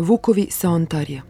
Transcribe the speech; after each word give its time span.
Vukovi 0.00 0.46
sa 0.50 0.70
Ontarija. 0.70 1.22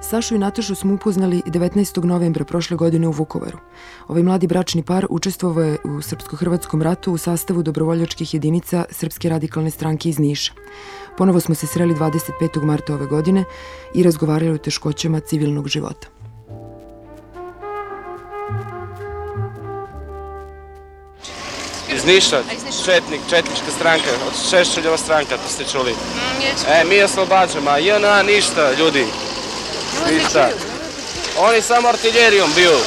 Sašu 0.00 0.34
i 0.34 0.38
Natašu 0.38 0.74
smo 0.74 0.94
upoznali 0.94 1.42
19. 1.46 2.04
novembra 2.04 2.44
prošle 2.44 2.76
godine 2.76 3.08
u 3.08 3.10
Vukovaru. 3.10 3.58
Ovaj 4.08 4.22
mladi 4.22 4.46
bračni 4.46 4.82
par 4.82 5.06
učestvovao 5.10 5.64
je 5.64 5.78
u 5.84 6.02
Srpsko-Hrvatskom 6.02 6.82
ratu 6.82 7.12
u 7.12 7.18
sastavu 7.18 7.62
dobrovoljačkih 7.62 8.34
jedinica 8.34 8.84
Srpske 8.90 9.28
radikalne 9.28 9.70
stranke 9.70 10.08
iz 10.08 10.18
Niša. 10.18 10.52
Ponovo 11.18 11.40
smo 11.40 11.54
se 11.54 11.66
sreli 11.66 11.94
25. 11.94 12.64
marta 12.64 12.94
ove 12.94 13.06
godine 13.06 13.44
i 13.94 14.02
razgovarali 14.02 14.50
o 14.50 14.58
teškoćama 14.58 15.20
civilnog 15.20 15.68
života. 15.68 16.11
Iz 22.02 22.06
Niša, 22.06 22.42
Četnik, 22.84 23.20
Četnička 23.30 23.70
stranka, 23.78 24.10
od 24.26 24.50
Šešeljova 24.50 24.98
stranka, 24.98 25.36
to 25.36 25.48
ste 25.48 25.64
čuli. 25.72 25.94
E, 26.68 26.84
mi 26.84 27.02
oslobađamo, 27.02 27.70
a 27.70 27.78
JNA 27.78 28.22
ništa, 28.22 28.72
ljudi. 28.72 29.06
Ništa. 30.10 30.48
Oni 31.38 31.62
samo 31.62 31.88
artiljerijom 31.88 32.52
biju. 32.54 32.78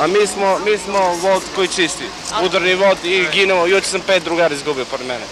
A 0.00 0.06
mi 0.06 0.26
smo, 0.26 0.58
mi 0.58 0.78
smo 0.78 1.14
vod 1.22 1.42
koji 1.54 1.68
čisti. 1.68 2.04
Udarni 2.42 2.74
vod 2.74 2.98
i 3.04 3.26
ginemo. 3.32 3.66
Juče 3.66 3.86
sam 3.86 4.00
pet 4.00 4.22
drugara 4.24 4.54
izgubio 4.54 4.84
pored 4.84 5.06
mene. 5.06 5.24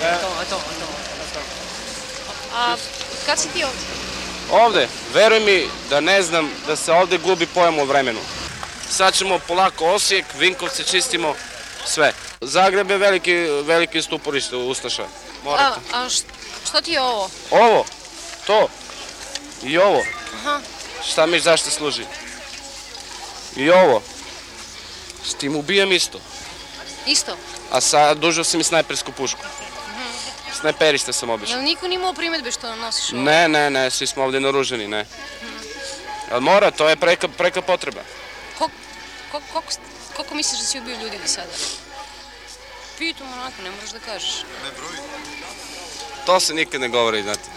To, 0.00 0.28
to, 0.50 0.60
to. 0.80 1.40
A 2.54 2.76
kad 3.26 3.38
si 3.38 3.48
ti 3.48 3.64
ovdje? 3.64 3.80
Ovde, 4.50 4.88
veruj 5.14 5.40
mi 5.40 5.68
da 5.90 6.00
ne 6.00 6.22
znam 6.22 6.50
da 6.66 6.76
se 6.76 6.92
ovde 6.92 7.18
gubi 7.18 7.46
pojam 7.46 7.78
o 7.78 7.84
vremenu. 7.84 8.20
Sad 8.90 9.14
ćemo 9.14 9.38
polako 9.38 9.86
Osijek, 9.86 10.24
Vinkovce 10.38 10.84
čistimo, 10.84 11.34
sve. 11.84 12.12
Zagreb 12.40 12.90
je 12.90 12.98
veliki, 12.98 13.34
veliki 13.62 14.02
stuporište 14.02 14.56
Ustaša. 14.56 15.02
A, 15.02 15.06
Morate. 15.44 15.80
a 15.92 16.08
š- 16.08 16.22
što 16.64 16.80
ti 16.80 16.92
je 16.92 17.02
ovo? 17.02 17.30
Ovo, 17.50 17.84
to 18.46 18.68
i 19.62 19.78
ovo. 19.78 20.02
Aha. 20.34 20.60
Šta 21.04 21.26
mi 21.26 21.40
zašto 21.40 21.70
služi? 21.70 22.04
I 23.56 23.70
ovo. 23.70 24.02
S 25.24 25.34
tim 25.34 25.56
ubijam 25.56 25.92
isto. 25.92 26.20
Isto? 27.06 27.36
A 27.70 27.80
sad 27.80 28.18
dužio 28.18 28.44
sam 28.44 28.60
i 28.60 28.64
snajpersku 28.64 29.12
pušku. 29.12 29.40
Snajperista 30.52 31.12
sam 31.12 31.30
obično. 31.30 31.56
Jel 31.56 31.64
niko 31.64 31.88
nije 31.88 31.96
imao 31.96 32.12
primjedbe 32.12 32.52
što 32.52 32.76
nosiš 32.76 33.12
ovo? 33.12 33.22
Ne, 33.22 33.48
ne, 33.48 33.70
ne, 33.70 33.90
svi 33.90 34.06
smo 34.06 34.24
ovdje 34.24 34.40
naruženi, 34.40 34.88
ne. 34.88 35.06
Ali 36.30 36.40
mora, 36.40 36.70
to 36.70 36.88
je 36.88 36.96
preka, 36.96 37.28
preka 37.28 37.62
potreba. 37.62 38.00
Kol- 38.58 38.68
kol- 39.32 39.40
koliko, 39.52 39.72
koliko 40.20 40.34
misliš 40.34 40.60
da 40.60 40.66
si 40.66 40.78
ubio 40.78 40.96
ljudi 41.02 41.18
do 41.22 41.28
sada? 41.28 41.52
Pitam 42.98 43.32
onako, 43.32 43.62
ne 43.62 43.70
moraš 43.70 43.90
da 43.90 43.98
kažeš. 43.98 44.44
To 46.26 46.40
se 46.40 46.54
nikad 46.54 46.80
ne 46.80 46.88
govori, 46.88 47.22
znate. 47.22 47.48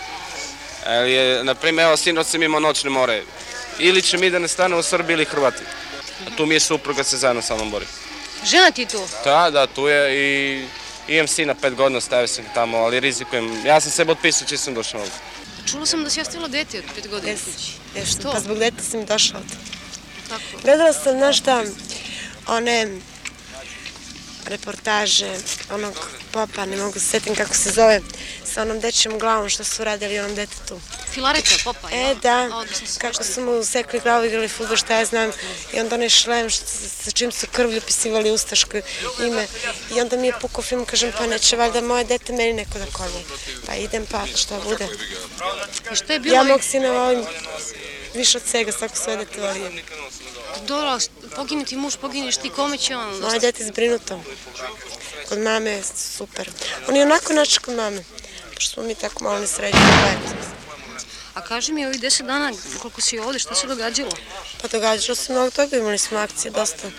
Ali 0.85 1.11
je, 1.11 1.43
na 1.43 1.55
primjer, 1.55 1.87
evo, 1.87 1.97
sinoć 1.97 2.27
sam 2.27 2.43
imao 2.43 2.59
noćne 2.59 2.89
more. 2.89 3.23
Ili 3.79 4.01
će 4.01 4.17
mi 4.17 4.29
da 4.29 4.39
ne 4.39 4.47
stane 4.47 4.75
u 4.75 4.83
Srbiji 4.83 5.13
ili 5.13 5.25
Hrvati. 5.25 5.63
A 6.27 6.35
tu 6.37 6.45
mi 6.45 6.55
je 6.55 6.59
supruga 6.59 7.03
se 7.03 7.17
zajedno 7.17 7.41
sa 7.41 7.55
mnom 7.55 7.71
bori. 7.71 7.85
Žena 8.45 8.71
ti 8.71 8.85
tu? 8.85 9.01
Da, 9.23 9.49
da, 9.49 9.67
tu 9.67 9.87
je 9.87 10.15
i 10.15 10.67
imam 11.07 11.27
sina 11.27 11.55
pet 11.55 11.75
godina, 11.75 12.01
stavio 12.01 12.27
sam 12.27 12.45
tamo, 12.53 12.77
ali 12.77 12.99
rizikujem. 12.99 13.65
Ja 13.65 13.81
sam 13.81 13.91
sebe 13.91 14.11
otpisao 14.11 14.47
čim 14.47 14.57
sam 14.57 14.73
došao 14.73 14.99
ovdje. 15.01 15.15
Čula 15.71 15.85
sam 15.85 16.03
da 16.03 16.09
si 16.09 16.21
ostavila 16.21 16.47
dete 16.47 16.79
od 16.79 16.85
pet 16.95 17.09
godina 17.09 17.31
jesi, 17.31 18.11
Što? 18.11 18.31
pa 18.31 18.39
zbog 18.39 18.59
deta 18.59 18.83
sam 18.83 19.01
i 19.01 19.05
došla 19.05 19.39
ovde. 19.39 19.53
Tako. 20.29 20.61
Gledala 20.63 20.93
sam, 20.93 21.17
znaš 21.17 21.37
šta, 21.39 21.63
one 22.47 22.87
reportaže 24.45 25.31
onog 25.71 26.09
popa, 26.31 26.65
ne 26.65 26.77
mogu 26.77 26.99
se 26.99 27.05
setim 27.05 27.35
kako 27.35 27.55
se 27.55 27.71
zove, 27.71 28.01
sa 28.53 28.61
onom 28.61 28.79
dečjom 28.79 29.19
glavom 29.19 29.49
što 29.49 29.63
su 29.63 29.83
radili 29.83 30.19
onom 30.19 30.35
detetu. 30.35 30.79
Filareta, 31.11 31.55
popa. 31.63 31.89
E, 31.91 31.97
jel? 31.97 32.15
da, 32.15 32.65
se 32.85 32.99
kako 32.99 33.23
su 33.23 33.41
mu 33.41 33.63
sekli 33.63 33.99
glavu, 33.99 34.25
igrali 34.25 34.47
futbol, 34.47 34.77
šta 34.77 34.99
ja 34.99 35.05
znam, 35.05 35.31
i 35.73 35.79
onda 35.79 35.95
onaj 35.95 36.09
šlem 36.09 36.49
što, 36.49 36.65
sa 37.03 37.11
čim 37.11 37.31
su 37.31 37.47
krvlju 37.51 37.81
pisivali 37.81 38.31
ustaško 38.31 38.77
ime. 39.27 39.47
I 39.95 40.01
onda 40.01 40.17
mi 40.17 40.27
je 40.27 40.33
pukao 40.41 40.63
film, 40.63 40.85
kažem, 40.85 41.11
pa 41.17 41.27
neće 41.27 41.55
valjda 41.55 41.81
moje 41.81 42.03
dete 42.03 42.33
meni 42.33 42.53
neko 42.53 42.79
da 42.79 42.85
kolje. 42.85 43.23
Pa 43.65 43.75
idem, 43.75 44.05
pa 44.11 44.25
šta 44.35 44.59
bude. 44.59 44.87
I 45.91 45.95
što 45.95 46.13
je 46.13 46.19
bilo? 46.19 46.35
Ja 46.35 46.43
mog 46.43 46.63
sina 46.63 46.91
volim 46.91 47.25
više 48.13 48.37
od 48.37 48.43
svega, 48.47 48.71
svako 48.71 48.95
svoje 48.95 49.17
dete 49.17 49.41
volim. 49.41 49.81
Dobro, 50.67 50.99
pogine 51.35 51.65
ti 51.65 51.75
muž, 51.77 51.95
pogineš 52.01 52.37
ti, 52.37 52.49
kome 52.49 52.77
će 52.77 52.95
on? 52.95 53.19
Moje 53.19 53.39
dete 53.39 53.63
je 53.63 53.67
zbrinuto. 53.67 54.19
Kod 55.29 55.39
mame 55.39 55.71
je 55.71 55.83
super. 55.95 56.49
On 56.87 56.95
je 56.95 57.03
onako 57.03 57.33
način 57.33 57.61
kod 57.61 57.75
mame. 57.75 58.03
Pošto 58.55 58.73
smo 58.73 58.83
mi 58.83 58.95
tako 58.95 59.23
malo 59.23 59.39
nesređeni. 59.39 59.83
A 61.33 61.41
kaži 61.41 61.73
mi 61.73 61.85
ovih 61.85 62.01
deset 62.01 62.25
dana 62.25 62.51
koliko 62.81 63.01
si 63.01 63.19
ovdje, 63.19 63.39
šta 63.39 63.55
se 63.55 63.67
događalo? 63.67 64.11
Pa 64.61 64.67
događalo 64.67 65.15
se 65.15 65.33
mnogo 65.33 65.51
toga, 65.51 65.77
imali 65.77 65.97
smo 65.97 66.17
akcije 66.17 66.51
dosta. 66.51 66.91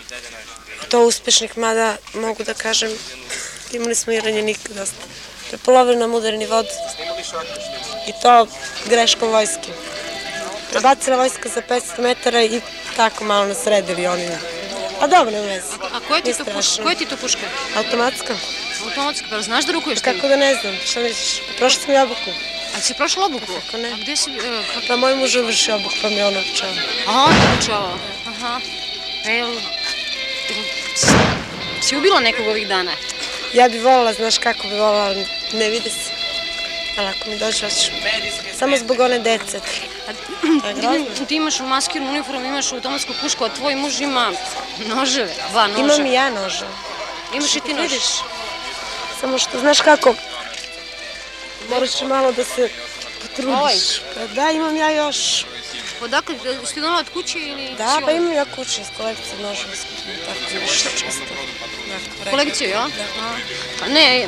To 0.89 1.05
uspešnih, 1.05 1.57
mada 1.57 1.97
mogu 2.13 2.43
da 2.43 2.53
kažem, 2.53 2.91
imali 3.71 3.95
smo 3.95 4.13
i 4.13 4.19
ranjenika 4.19 4.73
dosta. 4.73 5.05
Prepolovili 5.49 5.97
nam 5.97 6.13
udarni 6.13 6.45
vod. 6.45 6.65
I 8.07 8.11
to 8.21 8.47
greškom 8.85 9.29
vojske. 9.29 9.71
Prebacila 10.75 11.17
vojska 11.17 11.49
za 11.49 11.61
500 11.61 12.01
metara 12.01 12.43
i 12.43 12.61
tako 12.95 13.23
malo 13.23 13.45
nas 13.45 13.57
sredili 13.63 14.07
oni. 14.07 14.27
A 15.01 15.07
dobro, 15.07 15.31
ne 15.31 15.41
vezi. 15.41 15.67
A 15.93 15.99
koja 16.07 16.21
ti 16.21 16.33
to 16.33 16.45
puška? 16.45 16.83
Koja 16.83 16.95
ti 16.95 17.05
to 17.05 17.17
puška? 17.17 17.47
Automatska? 17.75 18.35
Automatska, 18.83 19.25
pa 19.29 19.41
znaš 19.41 19.65
da 19.65 19.71
rukuješ 19.71 19.99
ti? 19.99 20.05
Kako 20.05 20.27
da 20.27 20.35
ne 20.35 20.55
znam, 20.55 20.75
šta 20.85 20.99
misliš? 20.99 21.41
Prošla 21.57 21.81
sam 21.81 21.93
i 21.93 21.97
obuku. 21.97 22.31
A 22.77 22.81
si 22.81 22.93
prošla 22.93 23.25
obuku? 23.25 23.45
Kako 23.65 23.77
ne? 23.77 23.89
A 23.93 23.97
gde 23.97 24.15
si, 24.15 24.29
e, 24.29 24.63
kako? 24.73 24.87
Pa 24.87 24.95
moj 24.95 25.15
muž 25.15 25.35
uvrši 25.35 25.71
obuku, 25.71 25.95
pa 26.01 26.09
mi 26.09 26.15
je 26.15 26.25
on 26.25 26.37
obučava. 26.37 26.73
Aha, 27.07 27.23
on 27.23 27.33
te 27.33 27.47
obučavao. 27.53 27.97
Aha. 28.27 28.59
E, 29.25 29.33
jel, 29.33 29.55
si, 30.95 31.07
si 31.81 31.97
ubila 31.97 32.19
nekog 32.19 32.47
ovih 32.47 32.67
dana? 32.67 32.91
Ja 33.53 33.69
bi 33.69 33.79
volila, 33.79 34.13
znaš 34.13 34.37
kako 34.37 34.67
bi 34.67 34.75
volila, 34.75 35.03
ali 35.05 35.25
ne 35.53 35.69
vidi 35.69 35.89
se. 35.89 36.24
Ali 36.97 37.07
ako 37.07 37.29
mi 37.29 37.37
dođe, 37.37 37.59
hoću. 37.59 37.91
Samo 38.59 38.77
zbog 38.77 38.99
one 38.99 39.19
dece. 39.19 39.59
A, 40.63 40.73
ti, 41.15 41.25
ti 41.25 41.35
imaš 41.35 41.59
maskirnu 41.59 42.09
uniformu, 42.09 42.45
imaš 42.45 42.71
automatsku 42.71 43.13
pušku, 43.21 43.45
a 43.45 43.49
tvoj 43.49 43.75
muž 43.75 44.01
ima 44.01 44.31
noževe, 44.79 45.33
dva 45.51 45.67
noža. 45.67 45.81
Imam 45.81 46.05
i 46.05 46.13
ja 46.13 46.29
noža. 46.31 46.67
Imaš 47.33 47.55
i 47.55 47.59
ti 47.59 47.73
nož. 47.73 47.81
Vidiš? 47.81 48.03
Samo 49.21 49.37
što, 49.37 49.59
znaš 49.59 49.81
kako, 49.81 50.15
moraš 51.69 52.01
malo 52.01 52.31
da 52.31 52.43
se 52.43 52.69
potrudiš. 53.21 54.01
Pa 54.15 54.27
da, 54.27 54.51
imam 54.51 54.75
ja 54.75 54.89
još. 54.91 55.45
Odakle, 56.01 56.35
si 56.65 56.73
ti 56.73 56.81
donala 56.81 56.99
od 56.99 57.09
kuće 57.09 57.39
ili 57.39 57.73
Da, 57.77 58.01
pa 58.05 58.11
imam 58.11 58.33
ja 58.33 58.45
kuće 58.45 58.81
iz 58.81 58.87
kolekcije 58.97 59.37
noža. 59.41 59.63
Tako 60.25 60.39
nešto 60.61 60.89
često. 60.89 61.23
Onako, 61.85 62.29
Kolegiciju, 62.31 62.69
ja? 62.69 62.87
A 63.83 63.87
ne, 63.87 64.19
ja, 64.19 64.27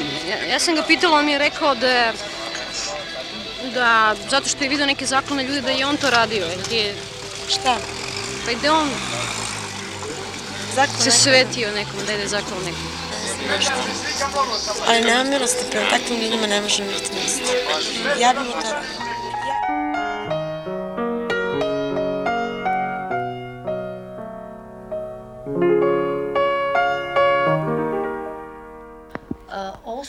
ja 0.52 0.60
sam 0.60 0.76
ga 0.76 0.84
pitala, 0.84 1.18
on 1.18 1.26
mi 1.26 1.32
je 1.32 1.38
rekao 1.38 1.76
da 1.76 1.88
je- 1.88 2.14
da, 3.74 4.16
zato 4.30 4.50
što 4.50 4.64
je 4.64 4.70
vidio 4.70 4.86
neke 4.86 5.06
zaklone 5.06 5.44
ljude, 5.44 5.62
da 5.62 5.72
je 5.72 5.86
on 5.86 5.98
to 5.98 6.10
radio. 6.10 6.46
Ti 6.70 6.76
je, 6.76 6.96
Šta? 7.50 7.78
pa 8.46 8.52
je 8.52 8.72
on 8.72 8.90
Zakon 10.76 11.02
se 11.02 11.12
svetio 11.12 11.72
nekom, 11.72 12.06
da 12.06 12.12
je 12.12 12.28
zaklon 12.28 12.60
nekom. 12.66 12.88
Ali 14.88 15.02
nema 15.02 15.24
milosti, 15.24 15.66
prema 15.72 15.90
takvim 15.90 16.22
ljudima 16.22 16.48
ne 16.48 16.62
može 16.62 16.84
imati 16.84 17.14
milosti. 17.14 17.42
Ja 18.20 18.34
bi 18.34 18.40
mu 18.40 18.52
to 18.52 19.07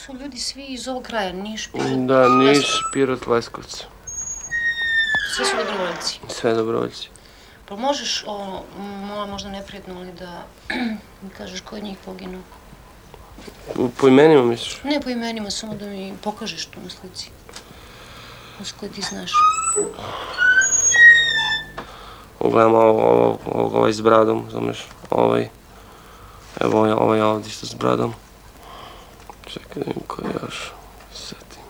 su 0.05 0.13
ljudi 0.13 0.37
svi 0.39 0.65
iz 0.65 0.87
ovog 0.87 1.03
kraja, 1.03 1.33
Niš, 1.33 1.69
Pirot, 1.71 2.07
Da, 2.07 2.29
Niš, 2.29 2.67
Pirot, 2.93 3.27
Leskovac. 3.27 3.85
Svi 5.35 5.45
su 5.45 5.51
dobrovoljci. 5.57 6.19
Sve 6.27 6.53
dobrovoljci. 6.53 7.09
Pa 7.65 7.75
možeš, 7.75 8.23
ono, 8.27 8.61
mo- 8.79 9.27
možda 9.29 9.49
neprijatno, 9.49 9.95
ali 9.97 10.13
da 10.13 10.43
mi 11.21 11.29
kažeš 11.37 11.61
ko 11.61 11.75
je 11.75 11.81
njih 11.81 11.97
poginuo? 12.05 12.41
Po 13.97 14.07
imenima 14.07 14.43
misliš? 14.43 14.83
Ne 14.83 15.01
po 15.01 15.09
imenima, 15.09 15.51
samo 15.51 15.75
da 15.75 15.85
mi 15.85 16.13
pokažeš 16.23 16.65
to 16.65 16.79
na 16.83 16.89
slici. 16.89 17.29
Uz 18.61 18.73
koje 18.79 18.91
ti 18.91 19.01
znaš. 19.01 19.31
Ugledam 22.39 22.73
ovo, 22.75 22.89
ovo, 23.03 23.39
ovo, 23.45 23.77
ovaj 23.77 23.93
s 23.93 24.01
bradom, 24.01 24.45
znaš, 24.51 24.87
ovaj. 25.09 25.49
Evo 26.61 26.77
ovaj, 26.79 26.91
ovaj 26.91 27.21
ovdje 27.21 27.51
što 27.51 27.65
s 27.65 27.73
bradom. 27.73 28.13
Čekaj 29.53 29.83
da 29.83 29.85
vidim 29.85 30.03
ko 30.07 30.21
je 30.21 30.29
još. 30.43 30.71
Setim. 31.13 31.63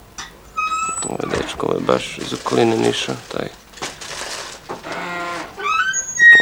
Ovaj 1.08 1.36
dečko, 1.36 1.66
ovaj 1.66 1.80
baš 1.86 2.18
iz 2.18 2.34
okoline 2.34 2.76
Niša, 2.76 3.12
taj. 3.32 3.48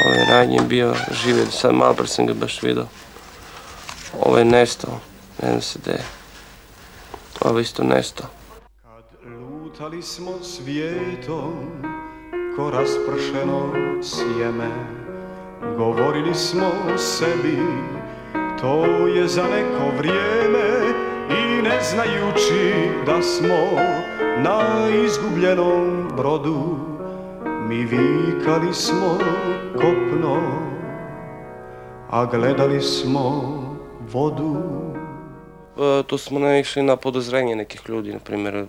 Ovaj 0.06 0.24
ranije 0.30 0.60
bio 0.60 0.94
živio, 1.10 1.50
sad 1.50 1.74
malo 1.74 1.94
pre 1.94 2.06
sam 2.06 2.26
ga 2.26 2.34
baš 2.34 2.62
vidio. 2.62 2.86
Ovo 4.20 4.38
je 4.38 4.44
nestao, 4.44 5.00
ne 5.42 5.48
znam 5.48 5.62
se 5.62 5.78
gde 5.82 5.90
je. 5.90 6.04
Ovo 7.40 7.60
isto 7.60 7.84
nestao. 7.84 8.26
Kad 8.82 9.32
lutali 9.32 10.02
smo 10.02 10.42
svijetom, 10.42 11.52
ko 12.56 12.70
raspršeno 12.70 13.72
sjeme, 14.02 14.70
govorili 15.76 16.34
smo 16.34 16.70
sebi, 16.98 17.58
to 18.60 18.84
je 19.06 19.28
za 19.28 19.42
neko 19.42 19.96
vrijeme 19.98 20.47
ne 21.68 21.82
znajući 21.82 22.90
da 23.06 23.22
smo 23.22 23.80
na 24.38 24.88
izgubljenom 25.04 26.08
brodu, 26.16 26.78
mi 27.68 27.76
vikali 27.76 28.74
smo 28.74 29.18
kopno, 29.72 30.40
a 32.10 32.24
gledali 32.24 32.80
smo 32.80 33.54
vodu. 34.12 34.56
E, 35.78 36.02
tu 36.06 36.18
smo 36.18 36.38
naišli 36.38 36.82
na 36.82 36.96
podozrenje 36.96 37.56
nekih 37.56 37.80
ljudi, 37.88 38.12
na 38.12 38.18
primjer, 38.18 38.66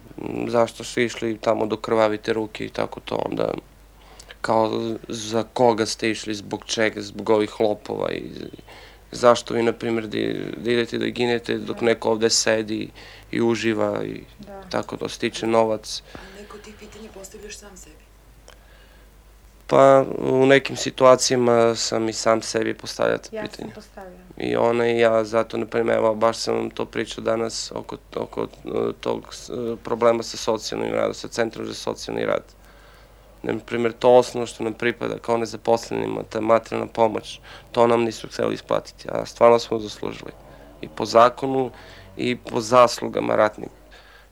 zašto 0.48 0.84
su 0.84 1.01
išli 1.01 1.38
tamo 1.38 1.66
do 1.66 1.78
krvavite 1.78 2.34
ruke 2.34 2.66
i 2.66 2.69
tako 2.69 3.00
to, 3.00 3.16
onda 3.25 3.54
kao 4.42 4.72
za 5.07 5.44
koga 5.54 5.86
ste 5.86 6.10
išli, 6.10 6.34
zbog 6.34 6.66
čega, 6.66 7.01
zbog 7.01 7.30
ovih 7.30 7.60
lopova 7.60 8.12
i 8.12 8.24
zašto 9.11 9.53
vi, 9.53 9.63
na 9.63 9.73
primjer, 9.73 10.07
da, 10.07 10.17
da 10.57 10.71
idete 10.71 10.97
da 10.97 11.06
ginete 11.06 11.57
dok 11.57 11.81
neko 11.81 12.11
ovde 12.11 12.29
sedi 12.29 12.89
i 13.31 13.41
uživa 13.41 14.03
i 14.06 14.23
tako 14.69 14.97
to 14.97 15.09
stiče 15.09 15.47
novac. 15.47 16.03
Neko 16.39 16.57
od 16.57 16.63
tih 16.63 16.75
pitanja 16.79 17.09
postavljaš 17.13 17.57
sam 17.57 17.77
sebi. 17.77 17.95
Pa 19.67 20.06
u 20.19 20.45
nekim 20.45 20.75
situacijama 20.75 21.75
sam 21.75 22.09
i 22.09 22.13
sam 22.13 22.41
sebi 22.41 22.73
postavljati 22.73 23.35
Ja 23.35 23.41
pitanje. 23.41 23.71
sam 23.73 23.83
postavila. 23.83 24.17
I 24.38 24.56
ona 24.56 24.88
i 24.88 25.00
ja, 25.00 25.23
zato, 25.23 25.57
na 25.57 25.65
primjer, 25.65 25.97
evo, 25.97 26.15
baš 26.15 26.38
sam 26.38 26.55
vam 26.55 26.69
to 26.69 26.85
pričao 26.85 27.23
danas 27.23 27.71
oko, 27.75 27.97
oko 28.15 28.41
uh, 28.41 28.95
tog 29.00 29.19
uh, 29.19 29.79
problema 29.83 30.23
sa 30.23 30.38
socijalnim 30.38 30.94
radom, 30.94 31.13
sa 31.13 31.27
Centrom 31.27 31.65
za 31.65 31.73
socijalni 31.73 32.25
rad. 32.25 32.44
Na 33.44 33.53
primjer, 33.65 33.94
to 33.94 34.15
osnovno 34.15 34.47
što 34.47 34.63
nam 34.63 34.74
pripada 34.74 35.18
kao 35.21 35.38
nezaposlenima, 35.38 36.24
ta 36.30 36.41
materijalna 36.41 36.88
pomoć, 36.88 37.39
to 37.71 37.88
nam 37.88 38.03
nisu 38.03 38.27
hteli 38.27 38.53
isplatiti, 38.53 39.07
a 39.12 39.25
stvarno 39.25 39.59
smo 39.59 39.80
zaslužili. 39.80 40.31
I 40.81 40.88
po 40.88 41.06
zakonu 41.06 41.71
i 42.18 42.36
po 42.36 42.62
zaslugama 42.62 43.36
ratnih. 43.36 43.69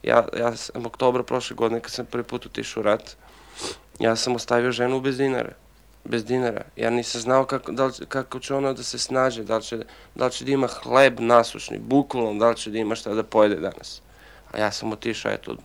Ja, 0.03 0.27
ja 0.39 0.55
sam 0.55 0.85
oktobra 0.85 1.23
prošle 1.23 1.55
godine, 1.55 1.79
kad 1.79 1.91
sam 1.91 2.05
prvi 2.05 2.23
put 2.23 2.45
otišao 2.45 2.81
u 2.81 2.83
rat, 2.83 3.17
ja 3.99 4.15
sam 4.15 4.35
ostavio 4.35 4.71
ženu 4.71 5.01
bez 5.01 5.17
dinara 5.17 5.53
bez 6.07 6.25
dinara. 6.25 6.61
Ja 6.75 6.89
nisam 6.89 7.21
znao 7.21 7.45
kako, 7.45 7.71
da 7.71 7.85
li, 7.85 7.91
kako 8.09 8.39
će 8.39 8.55
ona 8.55 8.73
da 8.73 8.83
se 8.83 8.99
snađe, 8.99 9.43
da 9.43 9.57
li, 9.57 9.63
će, 9.63 9.77
da 10.15 10.25
li 10.25 10.31
će 10.31 10.45
da 10.45 10.51
ima 10.51 10.67
hleb 10.67 11.19
nasušni, 11.19 11.79
bukvalno, 11.79 12.39
da 12.39 12.49
li 12.49 12.55
će 12.55 12.71
da 12.71 12.77
ima 12.77 12.95
šta 12.95 13.13
da 13.13 13.23
pojede 13.23 13.55
danas. 13.55 14.01
A 14.51 14.59
ja 14.59 14.71
sam 14.71 14.91
otišao, 14.91 15.31
eto, 15.31 15.55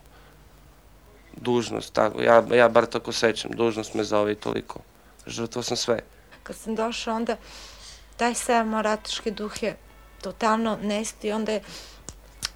dužnost, 1.41 1.93
tako, 1.93 2.21
ja, 2.21 2.43
ja 2.51 2.69
bar 2.69 2.85
tako 2.85 3.11
sećam, 3.11 3.51
dužnost 3.51 3.93
me 3.93 4.03
zove 4.03 4.31
i 4.31 4.35
toliko. 4.35 4.79
Žrtvo 5.27 5.63
sam 5.63 5.77
sve. 5.77 5.99
Kad 6.43 6.55
sam 6.55 6.75
došla, 6.75 7.13
onda 7.13 7.37
taj 8.17 8.33
sav 8.33 8.65
morataški 8.67 9.31
duh 9.31 9.63
je 9.63 9.77
totalno 10.21 10.77
nesti, 10.81 11.31
onda 11.31 11.51
je 11.51 11.61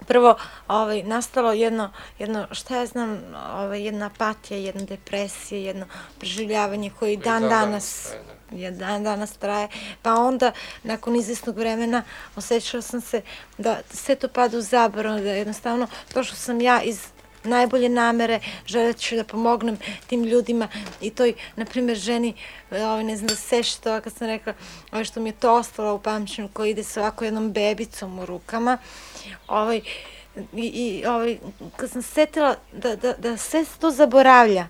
prvo 0.06 0.36
ovaj, 0.68 1.02
nastalo 1.02 1.52
jedno, 1.52 1.92
jedno, 2.18 2.46
šta 2.50 2.76
ja 2.76 2.86
znam, 2.86 3.20
ovaj, 3.52 3.82
jedna 3.82 4.06
apatija, 4.06 4.58
jedna 4.58 4.82
depresija, 4.82 5.60
jedno 5.60 5.86
preživljavanje 6.18 6.90
koji 6.98 7.16
dan 7.16 7.42
dan 7.42 7.50
danas, 7.50 7.62
danas 7.62 8.08
traje, 8.48 8.62
je 8.62 8.70
dan 8.70 9.04
danas 9.04 9.32
traje, 9.32 9.68
pa 10.02 10.14
onda 10.14 10.52
nakon 10.82 11.16
izvesnog 11.16 11.58
vremena 11.58 12.02
osjećala 12.36 12.82
sam 12.82 13.00
se 13.00 13.22
da 13.58 13.80
sve 13.90 14.14
to 14.14 14.28
pada 14.28 14.58
u 14.58 14.60
zaborav, 14.60 15.20
da 15.20 15.30
jednostavno 15.30 15.86
to 16.14 16.24
što 16.24 16.36
sam 16.36 16.60
ja 16.60 16.82
iz 16.82 17.00
najbolje 17.48 17.88
namere, 17.88 18.40
želeći 18.66 19.16
da 19.16 19.24
pomognem 19.24 19.78
tim 20.06 20.24
ljudima 20.24 20.68
i 21.00 21.10
toj, 21.10 21.34
na 21.56 21.64
primjer, 21.64 21.96
ženi, 21.96 22.34
ovaj, 22.70 23.04
ne 23.04 23.16
znam 23.16 23.28
da 23.28 23.34
se 23.34 23.42
sećate 23.42 23.82
toga 23.82 24.00
kad 24.00 24.12
sam 24.12 24.26
rekla, 24.26 24.54
ovaj, 24.92 25.04
što 25.04 25.20
mi 25.20 25.28
je 25.28 25.32
to 25.32 25.54
ostalo 25.54 25.94
u 25.94 25.98
pamćenju, 25.98 26.48
koji 26.52 26.70
ide 26.70 26.84
sa 26.84 27.00
ovako 27.00 27.24
jednom 27.24 27.52
bebicom 27.52 28.18
u 28.18 28.26
rukama, 28.26 28.78
ovaj, 29.48 29.80
i, 30.52 30.66
i 30.66 31.06
ovaj, 31.06 31.38
kad 31.76 31.90
sam 31.90 32.02
se 32.02 32.08
setila 32.08 32.56
da, 32.72 32.96
da, 32.96 33.12
da 33.12 33.36
sve 33.36 33.64
se 33.64 33.78
to 33.78 33.90
zaboravlja, 33.90 34.66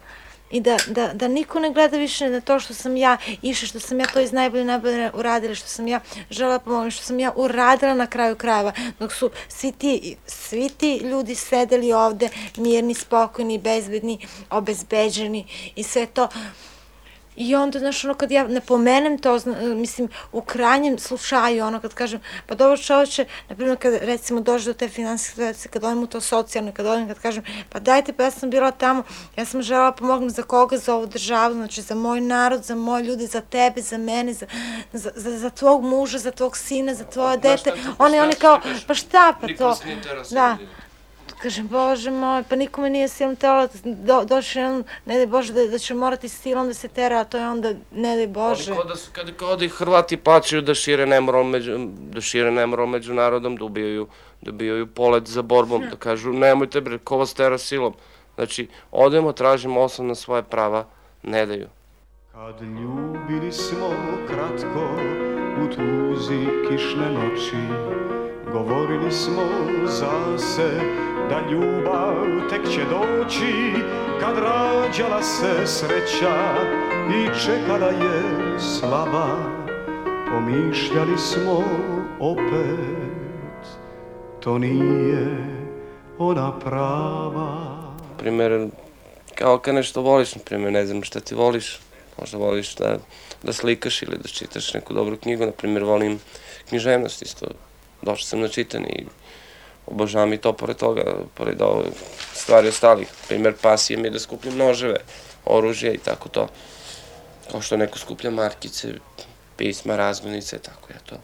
i 0.50 0.60
da, 0.60 0.76
da, 0.86 1.12
da 1.14 1.28
niko 1.28 1.60
ne 1.60 1.70
gleda 1.70 1.96
više 1.96 2.30
na 2.30 2.40
to 2.40 2.60
što 2.60 2.74
sam 2.74 2.96
ja 2.96 3.16
išla, 3.42 3.68
što 3.68 3.80
sam 3.80 4.00
ja 4.00 4.06
to 4.06 4.20
iz 4.20 4.32
najbolje 4.32 4.64
najbolje 4.64 5.10
uradila, 5.14 5.54
što 5.54 5.68
sam 5.68 5.88
ja 5.88 6.00
žela 6.30 6.58
pomogla, 6.58 6.90
što 6.90 7.04
sam 7.04 7.20
ja 7.20 7.32
uradila 7.36 7.94
na 7.94 8.06
kraju 8.06 8.36
krajeva, 8.36 8.72
dok 8.98 9.12
su 9.12 9.30
svi 9.48 9.72
ti, 9.72 10.16
svi 10.26 10.68
ti 10.68 10.96
ljudi 10.96 11.34
sedeli 11.34 11.92
ovde 11.92 12.28
mirni, 12.56 12.94
spokojni, 12.94 13.58
bezbedni, 13.58 14.18
obezbeđeni 14.50 15.46
i 15.76 15.82
sve 15.82 16.06
to. 16.06 16.28
I 17.38 17.54
onda, 17.54 17.78
znaš, 17.78 18.04
ono, 18.04 18.14
kad 18.14 18.30
ja 18.30 18.48
napomenem 18.48 19.18
to, 19.18 19.38
zna, 19.38 19.54
mislim, 19.60 20.08
u 20.32 20.40
krajnjem 20.40 20.98
slučaju, 20.98 21.64
ono, 21.64 21.80
kad 21.80 21.94
kažem, 21.94 22.20
pa 22.46 22.54
dobro 22.54 22.76
čoveče, 22.76 23.24
na 23.48 23.56
primjer, 23.56 23.78
kad, 23.78 23.94
recimo, 23.94 24.40
dođe 24.40 24.70
do 24.70 24.74
te 24.74 24.88
finansijske 24.88 25.34
situacije, 25.34 25.70
kad 25.70 25.84
odem 25.84 26.02
u 26.02 26.06
to 26.06 26.20
socijalno, 26.20 26.72
kad 26.72 26.86
odem, 26.86 27.08
kad 27.08 27.18
kažem, 27.18 27.44
pa 27.68 27.78
dajte, 27.78 28.12
pa 28.12 28.22
ja 28.22 28.30
sam 28.30 28.50
bila 28.50 28.70
tamo, 28.70 29.02
ja 29.36 29.44
sam 29.44 29.62
žela 29.62 29.92
pomognem 29.92 30.30
za 30.30 30.42
koga, 30.42 30.76
za 30.76 30.94
ovu 30.94 31.06
državu, 31.06 31.54
znači, 31.54 31.82
za 31.82 31.94
moj 31.94 32.20
narod, 32.20 32.64
za 32.64 32.74
moje 32.74 33.04
ljude, 33.04 33.26
za 33.26 33.40
tebe, 33.40 33.80
za 33.82 33.98
mene, 33.98 34.34
za, 34.34 34.46
za, 34.92 35.10
za, 35.14 35.38
za 35.38 35.50
tvog 35.50 35.84
muža, 35.84 36.18
za 36.18 36.30
tvog 36.30 36.56
sina, 36.56 36.94
za 36.94 37.04
tvoje 37.04 37.36
dete, 37.36 37.72
oni, 37.98 38.20
oni 38.20 38.32
kao, 38.32 38.60
pa 38.86 38.94
šta, 38.94 39.34
pa 39.40 39.46
to, 39.58 39.78
da, 40.30 40.56
Kažem, 41.38 41.68
bože 41.68 42.10
moj, 42.10 42.42
pa 42.48 42.56
nikome 42.56 42.90
nije 42.90 43.08
silom 43.08 43.36
tela, 43.36 43.68
do, 43.84 44.24
došao 44.24 44.60
je 44.60 44.68
on, 44.68 44.84
ne 45.06 45.16
daj 45.16 45.26
Bože, 45.26 45.52
da, 45.52 45.66
da 45.66 45.78
će 45.78 45.94
morati 45.94 46.28
silom 46.28 46.66
da 46.66 46.74
se 46.74 46.88
tera, 46.88 47.20
a 47.20 47.24
to 47.24 47.38
je 47.38 47.48
onda, 47.48 47.72
ne 47.90 48.16
daj 48.16 48.26
Bože. 48.26 48.72
Ali 48.72 48.80
kao 48.80 48.84
da, 48.84 48.96
su, 48.96 49.10
kada, 49.12 49.32
kao 49.32 49.56
da 49.56 49.64
ih 49.64 49.72
Hrvati 49.72 50.16
plaćaju 50.16 50.62
da 50.62 50.74
šire 50.74 51.06
nemoral 51.06 51.44
među, 51.44 51.76
da 52.10 52.20
šire 52.20 52.50
nemoral 52.50 52.86
među 52.86 53.14
narodom, 53.14 53.56
da 53.56 53.64
ubijaju, 53.64 54.08
da 54.40 54.50
ubijaju 54.50 54.86
polet 54.86 55.28
za 55.28 55.42
borbom, 55.42 55.82
da 55.90 55.96
kažu 55.96 56.32
nemojte 56.32 56.80
bre, 56.80 56.98
ko 56.98 57.16
vas 57.16 57.34
tera 57.34 57.58
silom. 57.58 57.94
Znači, 58.34 58.68
odemo, 58.90 59.32
tražimo 59.32 59.80
osnovna 59.80 60.14
svoje 60.14 60.42
prava, 60.42 60.86
ne 61.22 61.46
daju. 61.46 61.68
Kad 62.32 62.62
ljubili 62.62 63.52
smo 63.52 63.90
kratko 64.28 64.90
u 65.62 65.66
tuzi 65.74 66.46
kišne 66.68 67.10
noći 67.10 67.56
Govorili 68.52 69.12
smo 69.12 69.42
za 69.84 70.38
se 70.38 70.80
da 71.28 71.40
ljubav 71.50 72.48
tek 72.50 72.72
će 72.74 72.84
doći 72.84 73.72
Kad 74.20 74.38
rađala 74.38 75.22
se 75.22 75.66
sreća 75.66 76.54
i 77.10 77.44
čekala 77.44 77.86
je 77.86 78.22
slava 78.60 79.58
Pomišljali 80.30 81.18
smo 81.18 81.64
opet, 82.20 83.68
to 84.40 84.58
nije 84.58 85.58
ona 86.18 86.58
prava. 86.58 87.78
Primjer, 88.18 88.68
kao 89.34 89.58
kad 89.58 89.74
nešto 89.74 90.00
voliš, 90.00 90.34
na 90.34 90.42
primjer, 90.44 90.72
ne 90.72 90.86
znam 90.86 91.02
šta 91.02 91.20
ti 91.20 91.34
voliš, 91.34 91.80
možda 92.20 92.38
voliš 92.38 92.74
da, 92.74 92.98
da 93.42 93.52
slikaš 93.52 94.02
ili 94.02 94.18
da 94.18 94.28
čitaš 94.28 94.74
neku 94.74 94.94
dobru 94.94 95.16
knjigu, 95.16 95.46
na 95.46 95.52
primjer, 95.52 95.84
volim 95.84 96.18
književnost 96.68 97.22
isto, 97.22 97.46
došao 98.02 98.24
sam 98.24 98.40
na 98.40 98.48
čitanje 98.48 98.88
i 98.88 99.04
obožavam 99.90 100.32
i 100.32 100.38
to 100.38 100.52
pored 100.52 100.76
toga, 100.76 101.02
pored 101.34 101.62
ove 101.62 101.84
stvari 102.34 102.68
ostalih, 102.68 103.08
na 103.08 103.28
primjer, 103.28 103.54
pasije 103.62 103.96
mi 103.96 104.06
je 104.06 104.10
da 104.10 104.18
skupljam 104.18 104.56
noževe, 104.56 104.96
oružje 105.44 105.94
i 105.94 105.98
tako 105.98 106.28
to, 106.28 106.48
kao 107.50 107.60
što 107.60 107.76
neko 107.76 107.98
skuplja 107.98 108.30
markice, 108.30 108.88
pisma, 109.56 109.96
razglednice, 109.96 110.58
tako 110.58 110.92
ja 110.92 110.98
to. 111.06 111.16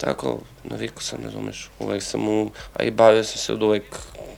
Tako, 0.00 0.38
naviku 0.64 1.02
sam, 1.02 1.24
razumeš, 1.24 1.70
uvek 1.78 2.02
sam 2.02 2.28
u, 2.28 2.50
a 2.74 2.82
i 2.82 2.90
bavio 2.90 3.24
sam 3.24 3.38
se 3.38 3.52
od 3.52 3.62
uvek, 3.62 3.84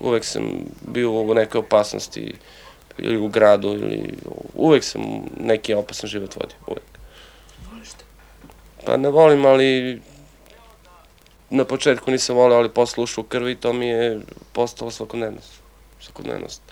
uvek 0.01 0.25
sam 0.25 0.65
bio 0.81 1.11
u 1.11 1.35
nekoj 1.35 1.59
opasnosti, 1.59 2.35
ili 2.99 3.17
u 3.17 3.29
gradu, 3.29 3.69
ili 3.69 4.15
uvek 4.55 4.85
sam 4.85 5.03
neki 5.41 5.75
opasan 5.75 6.09
život 6.09 6.37
vodio, 6.37 6.57
uvek. 6.67 6.83
Voliš 7.71 7.91
to? 7.91 8.05
Pa 8.87 8.97
ne 8.97 9.11
volim, 9.11 9.47
ali 9.47 10.01
na 11.53 11.65
početku 11.65 12.11
nisam 12.11 12.37
volio, 12.37 12.57
ali 12.59 12.69
posle 12.69 13.03
ušlo 13.03 13.21
u 13.23 13.27
krvi 13.27 13.53
i 13.53 13.57
to 13.57 13.73
mi 13.73 13.87
je 13.87 14.21
postalo 14.53 14.91
svakodnevnost. 14.91 15.53
Svakodnevnost, 16.01 16.63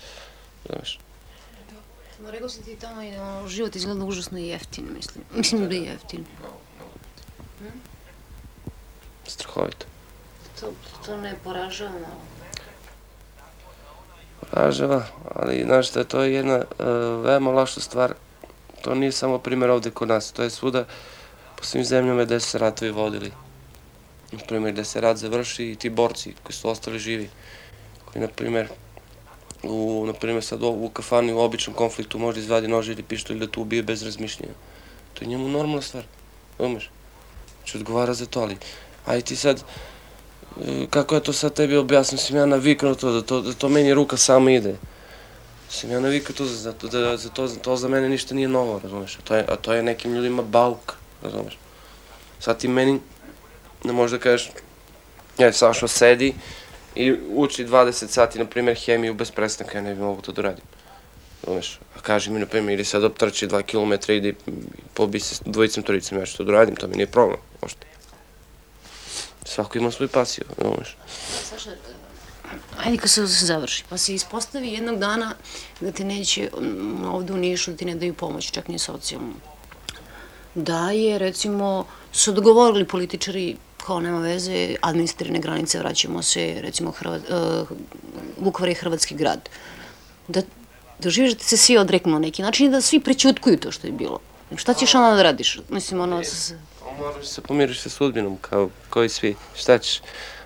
znaš. 0.67 0.99
Ma 2.23 2.31
rekao 2.31 2.49
si 2.49 2.65
ti 2.65 2.77
tamo 2.77 3.03
i 3.03 3.17
ono, 3.17 3.49
život 3.49 3.77
izgleda 3.77 4.05
užasno 4.05 4.39
jeftin, 4.39 4.87
mislim. 4.97 5.25
Mislim 5.35 5.69
da 5.69 5.75
je 5.75 5.83
jeftin. 5.83 6.25
Strahovito. 9.27 9.87
To, 10.61 10.73
to 11.07 11.17
ne 11.17 11.35
poražava 11.45 11.91
malo. 11.91 12.21
Ražava, 14.53 15.05
ali 15.35 15.63
znaš 15.65 15.89
šta, 15.89 16.05
to 16.05 16.23
je 16.23 16.35
jedna 16.35 16.57
uh, 16.57 17.25
veoma 17.25 17.51
loša 17.51 17.81
stvar 17.81 18.15
To 18.83 18.95
nije 18.95 19.13
samo 19.13 19.39
primjer 19.39 19.71
ovde 19.71 19.91
kod 19.91 20.09
nas, 20.09 20.33
to 20.33 20.43
je 20.43 20.51
svuda 20.51 20.85
po 21.57 21.65
svim 21.65 21.85
zemljama 21.85 22.25
gde 22.25 22.41
se 22.41 22.59
ratovi 22.59 22.91
vodili. 22.91 23.33
Na 24.33 24.39
primjer, 24.39 24.73
gde 24.73 24.85
se 24.85 25.01
rat 25.01 25.17
završi 25.17 25.71
i 25.71 25.77
ti 25.77 25.91
borci 25.91 26.35
koji 26.43 26.55
su 26.55 26.69
ostali 26.69 26.99
živi, 26.99 27.29
koji, 28.05 28.23
na 28.23 28.29
primjer, 28.29 28.69
u, 29.63 30.05
na 30.07 30.13
primjer, 30.13 30.45
sad 30.45 30.63
u, 30.63 30.91
kafani 30.93 31.33
u 31.33 31.39
običnom 31.39 31.77
konfliktu 31.77 32.19
može 32.19 32.41
izvadi 32.41 32.69
nož 32.69 32.89
ili 32.89 33.03
pištolj 33.03 33.39
da 33.39 33.47
tu 33.47 33.63
ubije 33.63 33.83
bez 33.83 34.03
razmišljenja. 34.03 34.55
To 35.15 35.25
je 35.25 35.29
njemu 35.29 35.49
normalna 35.49 35.83
stvar, 35.83 36.05
umeš? 36.59 36.91
Znači, 37.59 37.77
odgovara 37.77 38.15
za 38.15 38.27
to, 38.27 38.41
ali, 38.41 38.57
aj 39.07 39.21
ti 39.21 39.37
sad, 39.37 39.65
e, 40.67 40.87
kako 40.91 41.15
je 41.15 41.23
to 41.23 41.33
sad 41.33 41.55
tebi 41.55 41.77
objasnio, 41.77 42.19
sam 42.19 42.37
ja 42.37 42.47
naviknuo 42.47 42.95
to, 42.95 43.13
da 43.13 43.23
to, 43.23 43.41
da 43.41 43.53
to 43.53 43.69
meni 43.69 43.95
ruka 43.95 44.17
sama 44.17 44.51
ide. 44.51 44.77
Sam 45.69 45.91
ja 45.91 46.01
navikao 46.01 46.35
to, 46.37 46.45
za, 46.45 46.73
to, 46.73 46.89
da, 46.89 47.17
za 47.17 47.29
to, 47.29 47.49
to 47.49 47.77
za 47.77 47.89
mene 47.89 48.09
ništa 48.09 48.35
nije 48.35 48.49
novo, 48.49 48.81
razumeš? 48.83 49.19
A 49.19 49.23
to 49.25 49.35
je, 49.35 49.45
a 49.49 49.57
to 49.57 49.73
je 49.73 49.83
nekim 49.83 50.15
ljudima 50.15 50.43
bauk, 50.43 50.95
razumeš? 51.23 51.59
Sad 52.41 52.59
ti 52.59 52.69
meni, 52.69 53.01
da 53.85 54.19
kažeš, 54.19 54.51
ja 55.39 55.53
Sašo 55.53 55.89
sedi 55.89 56.35
i 56.95 57.13
uči 57.35 57.65
20 57.65 58.09
sati, 58.09 58.39
na 58.39 58.45
primjer, 58.45 58.77
hemiju 58.77 59.15
bez 59.15 59.31
prestanka, 59.31 59.79
ja 59.79 59.83
ne 59.83 59.95
bi 59.95 60.01
mogu 60.01 60.23
to 60.23 60.33
da 60.33 60.41
uradim. 60.41 60.65
Razumeš? 61.43 61.79
A 61.97 62.01
kaži 62.01 62.31
mi, 62.31 62.41
na 62.41 62.47
primjer, 62.47 62.75
ili 62.75 62.85
sad 62.85 63.05
optrči 63.05 63.49
2 63.49 63.63
km, 63.63 64.13
ide 64.13 64.29
i 64.29 64.35
pobi 64.95 65.21
se 65.21 65.43
dvojicom, 65.45 65.83
trojicom, 65.83 66.19
ja 66.19 66.27
ću 66.27 66.37
to 66.37 66.45
da 66.45 66.53
uradim, 66.53 66.77
to 66.77 66.89
mi 66.89 66.97
nije 66.97 67.07
problem, 67.07 67.39
možda. 67.63 67.81
Svako 69.45 69.79
ima 69.79 69.91
svoj 69.91 70.09
pasiju, 70.09 70.45
razumeš? 70.59 70.97
Saša, 71.51 71.71
ajde 72.85 72.99
kad 72.99 73.11
se 73.11 73.27
završi, 73.27 73.85
pa 73.89 73.99
se 73.99 74.15
ispostavi 74.15 74.73
jednog 74.73 74.99
dana 74.99 75.35
da 75.81 75.93
ti 75.93 76.05
neće 76.05 76.51
m, 76.59 77.05
ovde 77.05 77.33
u 77.33 77.37
Nišu, 77.37 77.71
da 77.71 77.77
ti 77.77 77.85
ne 77.85 77.95
daju 77.95 78.15
pomoć, 78.15 78.51
čak 78.51 78.69
ni 78.69 78.79
socijalnu. 78.79 79.35
Da 80.55 80.91
je, 80.91 81.19
recimo, 81.19 81.87
su 82.13 82.33
dogovorili 82.33 82.89
političari 82.89 83.57
kao 83.81 84.01
nema 84.01 84.21
veze, 84.21 84.75
administrativne 84.83 85.39
granice, 85.41 85.79
vraćamo 85.79 86.23
se, 86.23 86.57
recimo, 86.59 86.91
Hrva, 86.91 87.17
uh, 87.17 87.69
Vukovar 88.39 88.69
je 88.69 88.75
hrvatski 88.75 89.15
grad. 89.15 89.49
Da 90.29 90.43
doživiš 90.99 91.33
da 91.33 91.45
se 91.45 91.57
svi 91.57 91.79
odreknu 91.79 92.13
na 92.13 92.19
neki 92.19 92.43
način 92.43 92.67
i 92.67 92.71
da 92.71 92.81
svi 92.81 93.01
prećutkuju 93.01 93.57
to 93.59 93.73
što 93.73 93.87
je 93.87 93.93
bilo. 93.93 94.19
Šta 94.57 94.75
ćeš 94.75 94.95
onda 94.95 95.17
da 95.17 95.23
radiš? 95.23 95.61
Mislim, 95.69 96.01
ono, 96.01 96.25
s- 96.25 96.53
Moraš 96.99 97.27
se 97.27 97.41
pomiriš 97.41 97.81
sa 97.81 97.89
sudbinom, 97.89 98.37
kao, 98.41 98.71
kao 98.91 99.05
i 99.05 99.09
svi. 99.09 99.35
Šta 99.55 99.79
ćeš? 99.79 100.01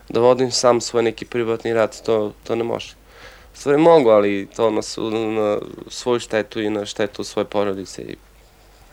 Da 0.09 0.21
vodim 0.21 0.51
sam 0.53 0.81
svoj 0.81 1.03
neki 1.03 1.25
privatni 1.25 1.73
rat, 1.75 1.97
to, 2.03 2.33
to 2.45 2.55
ne 2.55 2.65
može. 2.65 2.95
Stvari 3.55 3.79
mogu, 3.79 4.11
ali 4.11 4.49
to 4.57 4.71
na, 4.71 4.81
na 5.31 5.59
svoju 5.89 6.21
štetu 6.21 6.61
i 6.61 6.71
na 6.71 6.87
štetu 6.87 7.25
svoje 7.25 7.47
porodice 7.47 8.03
i, 8.03 8.17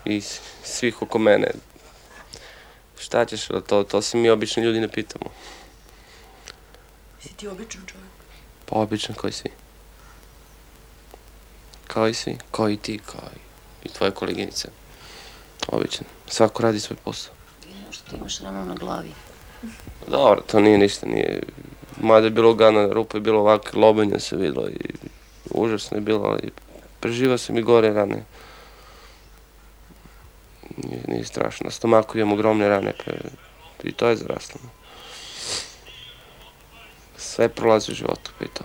i 0.05 0.21
svih 0.63 1.01
oko 1.01 1.19
mene. 1.19 1.51
Šta 3.01 3.25
ćeš, 3.25 3.47
to, 3.67 3.83
to 3.83 4.01
se 4.01 4.17
mi 4.17 4.29
obični 4.29 4.63
ljudi 4.63 4.79
ne 4.79 4.87
pitamo. 4.87 5.25
Si 7.21 7.33
ti 7.33 7.47
običan 7.47 7.81
čovjek? 7.85 8.11
Pa 8.65 8.75
obično 8.75 9.15
kao 9.15 9.27
i 9.29 9.31
svi. 9.31 9.49
Kao 11.87 12.07
i 12.07 12.13
svi, 12.13 12.37
kao 12.51 12.69
i 12.69 12.77
ti, 12.77 12.99
kao 13.05 13.29
i, 13.35 13.39
i 13.87 13.89
tvoje 13.89 14.11
koleginice. 14.11 14.67
Običan. 15.67 16.05
Svako 16.27 16.63
radi 16.63 16.79
svoj 16.79 16.97
posao. 17.03 17.33
što 17.91 18.09
ti 18.09 18.15
imaš 18.15 18.39
ranu 18.39 18.65
na 18.65 18.75
glavi. 18.75 19.11
Dobro, 20.07 20.41
to 20.41 20.59
nije 20.59 20.77
ništa, 20.77 21.05
nije... 21.05 21.43
Mada 22.01 22.25
je 22.25 22.31
bilo 22.31 22.53
gana, 22.53 22.87
rupa 22.87 23.17
je 23.17 23.21
bilo 23.21 23.39
ovako, 23.39 23.79
lobenja 23.79 24.19
se 24.19 24.35
videlo 24.35 24.69
i 24.69 24.93
užasno 25.51 25.97
je 25.97 26.01
bilo, 26.01 26.23
ali 26.23 26.51
preživao 26.99 27.37
sam 27.37 27.57
i 27.57 27.61
gore 27.61 27.93
rane. 27.93 28.23
Nije, 30.77 31.03
nije 31.07 31.25
strašno. 31.25 31.63
Na 31.63 31.71
stomaku 31.71 32.17
imam 32.17 32.33
ogromne 32.33 32.69
rane, 32.69 32.93
pre... 32.93 33.19
i 33.83 33.91
to 33.91 34.09
je 34.09 34.15
zaraslo. 34.15 34.61
Sve 37.17 37.49
prolazi 37.49 37.91
u 37.91 37.95
životu, 37.95 38.31
pa 38.39 38.45
i 38.45 38.47
to. 38.47 38.63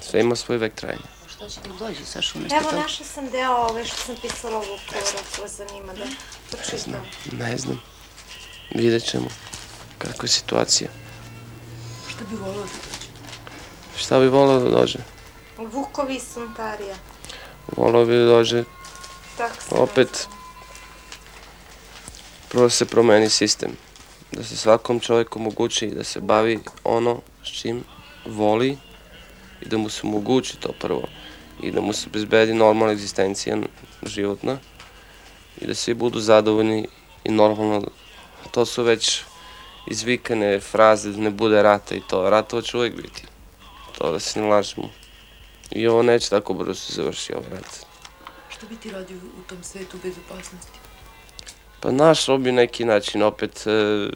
Sve 0.00 0.20
ima 0.20 0.36
svoj 0.36 0.58
vek 0.58 0.74
trajanja. 0.74 1.08
Šta 1.28 1.48
će 1.48 1.60
ti 1.60 1.68
dođi, 1.78 2.04
Saša, 2.04 2.38
umesto 2.38 2.56
Evo, 2.56 2.70
toga? 2.70 2.82
našla 2.82 3.06
sam 3.06 3.30
deo 3.30 3.52
ove 3.56 3.84
što 3.84 3.96
sam 3.96 4.16
pisala 4.22 4.56
ovu 4.56 4.78
kora, 4.88 5.22
ko 5.36 5.42
vas 5.42 5.56
zanima 5.56 5.92
da 5.92 6.04
pročitam. 6.50 7.02
Ne 7.32 7.56
znam. 7.56 7.80
Vidjet 8.74 9.04
ćemo. 9.04 9.26
Kakva 9.98 10.24
je 10.24 10.28
situacija. 10.28 10.90
Šta 12.10 12.24
bi 12.30 12.36
volao 12.36 12.54
da 12.54 12.60
dođe? 12.60 13.08
Šta 13.96 14.20
bi 14.20 14.28
volao 14.28 14.58
da 14.58 14.70
dođe? 14.70 14.98
Vukovi 15.58 16.20
Suntarija. 16.20 16.96
Volao 17.76 18.04
bi 18.04 18.16
da 18.16 18.24
dođe 18.24 18.64
Tako 19.36 19.82
opet 19.82 20.28
prvo 22.52 22.64
da 22.64 22.70
se 22.70 22.84
promeni 22.86 23.28
sistem. 23.28 23.70
Da 24.32 24.44
se 24.44 24.56
svakom 24.56 25.00
čovjeku 25.00 25.38
omogući 25.38 25.86
da 25.86 26.04
se 26.04 26.20
bavi 26.20 26.58
ono 26.84 27.20
s 27.44 27.48
čim 27.48 27.84
voli 28.26 28.78
i 29.62 29.68
da 29.68 29.78
mu 29.78 29.88
se 29.88 30.00
omogući 30.04 30.56
to 30.56 30.72
prvo. 30.80 31.02
I 31.62 31.70
da 31.70 31.80
mu 31.80 31.92
se 31.92 32.10
bezbedi 32.12 32.54
normalna 32.54 32.92
egzistencija 32.92 33.56
životna 34.06 34.58
i 35.60 35.66
da 35.66 35.74
svi 35.74 35.94
budu 35.94 36.20
zadovoljni 36.20 36.88
i 37.24 37.30
normalno. 37.30 37.88
To 38.50 38.66
su 38.66 38.82
već 38.82 39.22
izvikane 39.86 40.60
fraze 40.60 41.10
da 41.10 41.18
ne 41.18 41.30
bude 41.30 41.62
rata 41.62 41.94
i 41.94 42.02
to. 42.08 42.30
Ratova 42.30 42.62
će 42.62 42.76
uvijek 42.76 42.96
biti. 42.96 43.24
To 43.98 44.12
da 44.12 44.20
se 44.20 44.40
ne 44.40 44.46
lažemo. 44.46 44.90
I 45.70 45.86
ovo 45.86 46.02
neće 46.02 46.30
tako 46.30 46.54
brzo 46.54 46.74
se 46.74 46.92
završi 46.92 47.32
ovaj 47.32 47.50
rat. 47.50 47.86
Šta 48.48 48.66
bi 48.66 48.76
ti 48.76 48.90
radio 48.90 49.16
u 49.16 49.42
tom 49.48 49.64
svetu 49.64 49.98
bez 50.02 50.14
opasnosti? 50.26 50.81
Pa 51.82 51.90
našao 51.90 52.38
bi 52.38 52.52
neki 52.52 52.84
način 52.84 53.22
opet 53.22 53.66
e, 53.66 54.08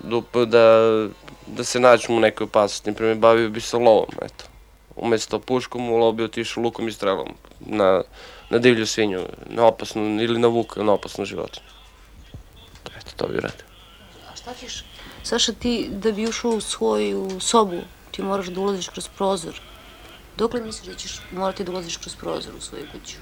da, 0.00 0.44
da, 0.44 1.08
da 1.46 1.64
se 1.64 1.80
nađemo 1.80 2.18
u 2.18 2.20
nekoj 2.20 2.44
opasnosti. 2.44 2.90
Naprimjer, 2.90 3.16
bavio 3.16 3.48
bi 3.48 3.60
se 3.60 3.76
lovom, 3.76 4.14
eto. 4.22 4.44
Umesto 4.96 5.38
puškom, 5.38 5.90
u 5.90 5.96
lov 5.96 6.12
bi 6.12 6.24
otišao 6.24 6.62
lukom 6.62 6.88
i 6.88 6.92
strelom 6.92 7.28
na, 7.60 8.02
na 8.50 8.58
divlju 8.58 8.86
svinju, 8.86 9.26
na 9.46 9.66
opasnu, 9.66 10.22
ili 10.22 10.38
na 10.38 10.48
vuka, 10.48 10.82
na 10.82 10.92
opasnu 10.92 11.24
životinju. 11.24 11.66
Eto, 12.98 13.10
to 13.16 13.26
bi 13.26 13.34
radio. 13.34 13.66
A 14.32 14.36
šta 14.36 14.54
ćeš? 14.54 14.84
Saša, 15.22 15.52
ti 15.52 15.88
da 15.90 16.12
bi 16.12 16.28
ušao 16.28 16.50
u 16.50 16.60
svoju 16.60 17.40
sobu, 17.40 17.80
ti 18.10 18.22
moraš 18.22 18.46
da 18.46 18.60
ulaziš 18.60 18.88
kroz 18.88 19.08
prozor. 19.08 19.60
Dokle 20.36 20.60
misliš 20.60 20.86
da 20.86 20.94
ćeš 20.94 21.20
morati 21.32 21.64
da 21.64 21.72
ulaziš 21.72 21.96
kroz 21.96 22.16
prozor 22.16 22.54
u 22.58 22.60
svoju 22.60 22.84
kuću? 22.92 23.16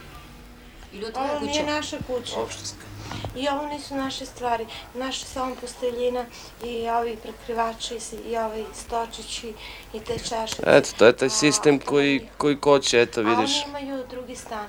Ili 0.93 1.07
od 1.07 1.13
tvoje 1.13 1.31
Ovo 1.31 1.41
nije 1.41 1.63
kuće? 1.63 1.73
naša 1.73 1.97
kuća. 2.07 2.41
Opštinska. 2.41 2.96
I 3.37 3.49
ovo 3.49 3.67
nisu 3.67 3.95
naše 3.95 4.27
stvari. 4.27 4.67
Naše 4.95 5.25
samo 5.25 5.55
posteljina 5.55 6.25
i 6.65 6.89
ovi 6.91 7.17
prekrivači 7.17 7.95
i 8.27 8.37
ovi 8.39 8.65
stočići 8.77 9.53
i 9.93 10.01
te 10.01 10.19
čaše. 10.19 10.57
Eto, 10.67 10.89
to 10.99 11.07
je 11.07 11.17
taj 11.17 11.31
sistem 11.31 11.79
koji, 11.79 12.29
koji 12.39 12.57
koče, 12.57 13.03
eto, 13.03 13.21
A 13.21 13.25
vidiš. 13.25 13.51
oni 13.57 13.65
imaju 13.83 14.05
drugi 14.11 14.37
stan. 14.37 14.67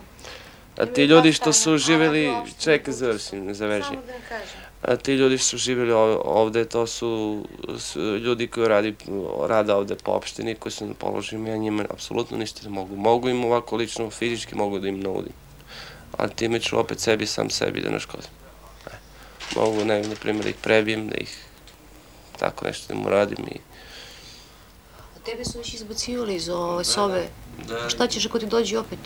A 0.78 0.86
ti 0.86 1.04
ljudi 1.04 1.34
što 1.34 1.54
su 1.54 1.78
živjeli, 1.78 2.30
a 2.30 2.44
čekaj, 2.60 2.94
završim, 2.94 3.54
zaveži. 3.54 3.84
Samo 3.84 4.02
da 4.02 4.12
vam 4.12 4.22
kažem. 4.30 4.60
A 4.82 4.96
ti 4.96 5.14
ljudi 5.14 5.38
što 5.38 5.48
su 5.48 5.58
živjeli 5.58 5.92
ov- 5.92 6.22
ovde, 6.24 6.66
to 6.66 6.88
su 6.88 7.44
s- 7.78 7.96
ljudi 7.96 8.48
koji 8.48 8.68
radi, 8.68 8.96
rade 9.42 9.74
ovde 9.74 9.96
po 9.96 10.12
opštini, 10.12 10.56
koji 10.56 10.74
su 10.74 10.86
na 10.86 10.94
položaju, 10.94 11.46
ja 11.46 11.58
njima 11.58 11.86
apsolutno 11.90 12.38
ništa 12.38 12.60
ne 12.64 12.70
mogu. 12.70 12.96
Mogu 12.96 13.30
im 13.30 13.46
ovako 13.46 13.76
lično, 13.76 14.10
fizički 14.10 14.56
mogu 14.56 14.80
da 14.80 14.88
im 14.88 15.00
nudim. 15.00 15.34
Ali 16.18 16.32
time 16.36 16.60
ću 16.60 16.80
opet 16.80 17.00
sebi, 17.00 17.26
sam 17.26 17.50
sebi 17.50 17.82
da 17.82 17.90
naškodim. 17.90 18.30
E, 18.88 18.92
mogu, 19.56 19.86
ne, 19.86 20.02
na 20.02 20.16
primjer, 20.16 20.44
da 20.44 20.50
ih 20.50 20.56
prebijem, 20.62 21.08
da 21.08 21.16
ih 21.18 21.44
tako 22.40 22.66
nešto 22.66 22.94
da 22.94 23.00
mu 23.00 23.10
radim 23.10 23.46
i... 23.48 23.60
A 25.16 25.20
tebe 25.26 25.46
su 25.46 25.58
već 25.58 25.74
izbacivali 25.74 26.36
iz 26.36 26.50
ove 26.50 26.84
sobe. 26.84 27.28
Da. 27.68 27.90
Šta 27.90 28.08
ćeš 28.08 28.26
ako 28.26 28.40
ti 28.40 28.46
dođe 28.46 28.80
opet? 28.80 29.00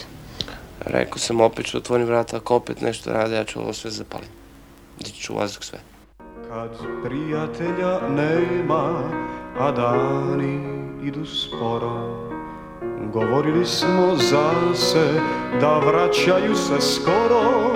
Rekao 0.79 1.17
sam 1.17 1.41
opet 1.41 1.65
ću 1.65 1.77
otvorim 1.77 2.07
vrata, 2.07 2.37
ako 2.37 2.55
opet 2.55 2.81
nešto 2.81 3.13
rade, 3.13 3.35
ja 3.35 3.45
ću 3.45 3.59
ovo 3.59 3.73
sve 3.73 3.91
zapalim. 3.91 4.29
Dići 4.99 5.21
ću 5.21 5.33
u 5.33 5.37
vazduh 5.37 5.63
sve. 5.63 5.79
Kad 6.49 6.77
prijatelja 7.03 8.09
nema, 8.09 9.11
a 9.59 9.71
dani 9.71 10.81
idu 11.07 11.25
sporo 11.25 12.31
Govorili 13.13 13.65
smo 13.65 14.15
za 14.15 14.75
se 14.75 15.21
da 15.61 15.79
vraćaju 15.79 16.55
se 16.55 16.81
skoro 16.81 17.73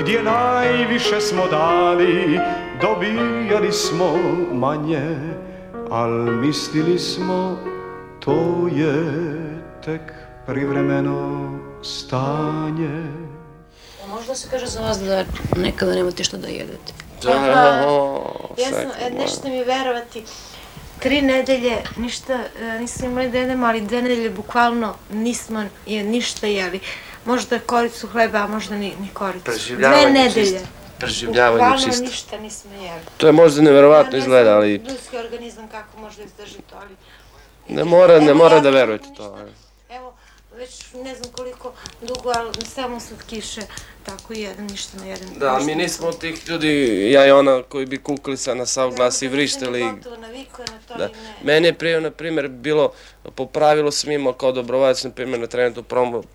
Gdje 0.00 0.22
najviše 0.22 1.20
smo 1.20 1.46
dali, 1.46 2.38
dobijali 2.80 3.72
smo 3.72 4.16
manje 4.52 5.16
Al 5.90 6.10
mislili 6.10 6.98
smo, 6.98 7.58
to 8.20 8.68
je 8.76 9.12
tek 9.84 10.00
privremeno 10.46 11.50
stanje 11.82 13.02
Možda 14.08 14.34
se 14.34 14.48
kaže 14.50 14.66
za 14.66 14.80
vas 14.80 14.98
da 14.98 15.24
nekada 15.56 15.94
nemate 15.94 16.24
šta 16.24 16.36
da 16.36 16.48
jedete. 16.48 16.92
Da. 17.22 17.30
Ja 18.58 18.68
sam, 18.72 18.90
e, 19.00 19.10
nećete 19.10 19.50
mi 19.50 19.64
verovati, 19.64 20.24
tri 20.98 21.22
nedelje 21.22 21.76
ništa 21.96 22.34
e, 22.60 22.78
nismo 22.80 23.06
imali 23.06 23.30
da 23.30 23.38
jedemo, 23.38 23.66
ali 23.66 23.80
dve 23.80 24.02
nedelje 24.02 24.30
bukvalno 24.30 24.94
nismo 25.12 25.64
je 25.86 26.02
ništa 26.04 26.46
jeli. 26.46 26.80
možda 27.24 27.58
koricu 27.58 28.06
hleba, 28.06 28.38
a 28.38 28.46
možda 28.46 28.74
ni, 28.76 28.92
ni 29.00 29.08
koricu. 29.12 29.44
Dve 29.44 29.52
Preživljavanje 29.52 30.10
nedelje. 30.10 30.52
čisto. 30.52 30.68
Preživljavanje 30.98 31.58
Bukvalno 31.64 31.84
čisto. 31.86 32.04
ništa 32.04 32.38
nismo 32.38 32.70
jeli. 32.74 33.00
To 33.16 33.26
je 33.26 33.32
možda 33.32 33.62
neverovatno 33.62 34.18
izgleda, 34.18 34.56
ali 34.56 34.72
Ljudski 34.72 35.16
organizam 35.16 35.68
kako 35.68 36.00
može 36.00 36.16
da 36.16 36.24
izdrži 36.24 36.62
to, 36.70 36.76
ali... 36.82 36.96
ne 37.68 37.84
mora, 37.84 38.20
ne 38.20 38.34
mora 38.34 38.54
ja 38.54 38.60
da 38.60 38.70
verujete 38.70 39.08
to. 39.16 39.34
ali. 39.38 39.67
Već 40.58 40.84
ne 41.04 41.14
znam 41.14 41.32
koliko 41.32 41.72
dugo, 42.02 42.32
ali 42.36 42.66
samo 42.74 42.96
od 42.96 43.22
kiše, 43.26 43.60
tako 44.04 44.32
jedan, 44.32 44.66
ništa 44.66 44.98
ne 44.98 45.08
jedem. 45.08 45.28
Da, 45.38 45.58
mi 45.58 45.74
nismo 45.74 46.08
od 46.08 46.18
tih 46.18 46.48
ljudi, 46.48 47.10
ja 47.12 47.26
i 47.26 47.30
ona, 47.30 47.62
koji 47.62 47.86
bi 47.86 47.98
kukali 48.02 48.36
sad 48.36 48.56
na 48.56 48.66
sav 48.66 48.90
glas 48.90 49.22
i 49.22 49.28
na 49.28 50.80
to 50.88 50.98
Da. 50.98 51.04
i 51.04 51.08
ne. 51.08 51.34
Meni 51.42 51.66
je 51.68 51.74
prije, 51.74 52.00
na 52.00 52.10
primjer, 52.10 52.48
bilo, 52.48 52.92
po 53.34 53.46
pravilu 53.46 53.90
sam 53.90 54.10
imao 54.10 54.32
kao 54.32 54.52
dobrovoljac, 54.52 55.04
na 55.04 55.10
primjer, 55.10 55.40
na 55.40 55.46
trenutnu 55.46 55.84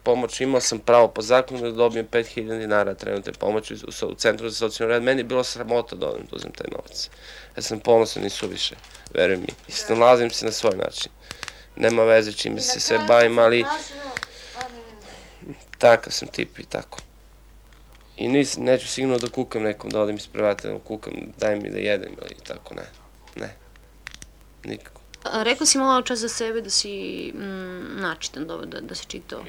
pomoć, 0.03 0.41
imao 0.41 0.61
sam 0.61 0.79
pravo 0.79 1.07
po 1.07 1.21
zakonu 1.21 1.61
da 1.61 1.71
dobijem 1.71 2.07
5000 2.11 2.59
dinara 2.59 2.93
trenutne 2.93 3.33
pomoći 3.33 3.73
u, 3.73 4.07
u 4.07 4.13
Centru 4.13 4.49
za 4.49 4.55
socijalnu 4.55 4.93
red. 4.93 5.03
Meni 5.03 5.19
je 5.19 5.23
bilo 5.23 5.43
sramota 5.43 5.95
da 5.95 6.07
odem 6.07 6.25
da 6.31 6.35
uzem 6.35 6.51
taj 6.51 6.67
novac. 6.71 7.09
Ja 7.55 7.61
sam 7.61 7.79
ponosan 7.79 8.25
i 8.25 8.29
suviše, 8.29 8.75
veruj 9.13 9.37
mi. 9.37 9.47
I 9.67 9.71
snalazim 9.71 10.29
se 10.29 10.45
na 10.45 10.51
svoj 10.51 10.77
način. 10.77 11.11
Nema 11.75 12.03
veze 12.03 12.31
čime 12.33 12.61
se 12.61 12.79
sve 12.79 12.99
bavim, 13.07 13.39
ali 13.39 13.65
takav 15.83 16.13
sam 16.13 16.27
tip 16.27 16.59
i 16.59 16.63
tako. 16.63 16.99
I 18.17 18.27
nis, 18.27 18.57
neću 18.57 18.87
sigurno 18.87 19.17
da 19.17 19.29
kukam 19.29 19.63
nekom, 19.63 19.89
da 19.89 20.01
odem 20.01 20.15
isprevati, 20.15 20.67
da 20.67 20.79
kukam, 20.79 21.13
daj 21.37 21.55
mi 21.55 21.69
da 21.69 21.77
jedem 21.77 22.11
ili 22.21 22.35
tako, 22.47 22.75
ne. 22.75 22.83
Ne. 23.35 23.55
Nikako. 24.63 25.01
A, 25.23 25.43
Rekao 25.43 25.67
si 25.67 25.77
malo 25.77 26.01
čas 26.01 26.19
za 26.19 26.29
sebe 26.29 26.61
da 26.61 26.69
si 26.69 26.91
mm, 27.35 28.01
načitan, 28.01 28.47
dobro, 28.47 28.65
da, 28.65 28.81
da 28.81 28.95
si 28.95 29.05
čitao. 29.07 29.43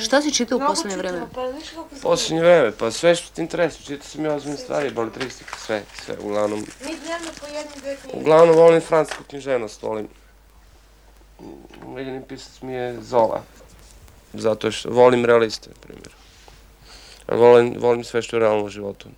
Šta 0.00 0.22
si 0.22 0.32
čitao 0.32 0.58
u 0.58 0.60
poslednje 0.66 0.96
vreme? 0.96 1.26
čitamo, 1.64 1.88
Pa. 1.90 2.00
Posljednje 2.02 2.42
vreme, 2.42 2.72
pa 2.78 2.90
sve 2.90 3.14
što 3.14 3.34
ti 3.34 3.42
interesuje, 3.42 3.86
čitao 3.86 4.08
sam 4.08 4.24
i 4.24 4.28
ozbiljne 4.28 4.58
stvari, 4.58 4.90
balitristika, 4.90 5.56
sve, 5.58 5.82
sve, 6.04 6.16
uglavnom. 6.18 6.58
Mi 6.60 6.96
dnevno 7.04 7.30
po 7.40 7.46
jednu, 7.46 7.72
dve 7.80 7.96
knjige. 7.96 8.18
Uglavnom 8.18 8.56
volim 8.56 8.80
francusku 8.80 9.24
književnost, 9.24 9.82
volim. 9.82 10.08
Omiljeni 11.86 12.22
pisac 12.28 12.62
mi 12.62 12.72
je 12.72 13.02
Zola. 13.02 13.42
Zato 14.32 14.70
što 14.70 14.90
volim 14.90 15.24
realiste, 15.24 15.70
na 15.70 15.76
primjer. 15.80 16.10
Volim, 17.28 17.74
volim 17.78 18.04
sve 18.04 18.22
što 18.22 18.36
je 18.36 18.40
realno 18.40 18.64
u 18.64 18.68
životu. 18.68 19.08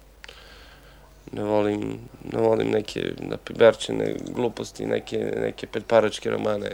Ne 1.32 1.42
volim, 1.44 1.98
ne 2.32 2.40
volim 2.40 2.70
neke 2.70 3.12
napiberčene 3.18 4.16
gluposti, 4.34 4.86
neke, 4.86 5.16
neke 5.36 5.66
petparačke 5.66 6.30
romane. 6.30 6.70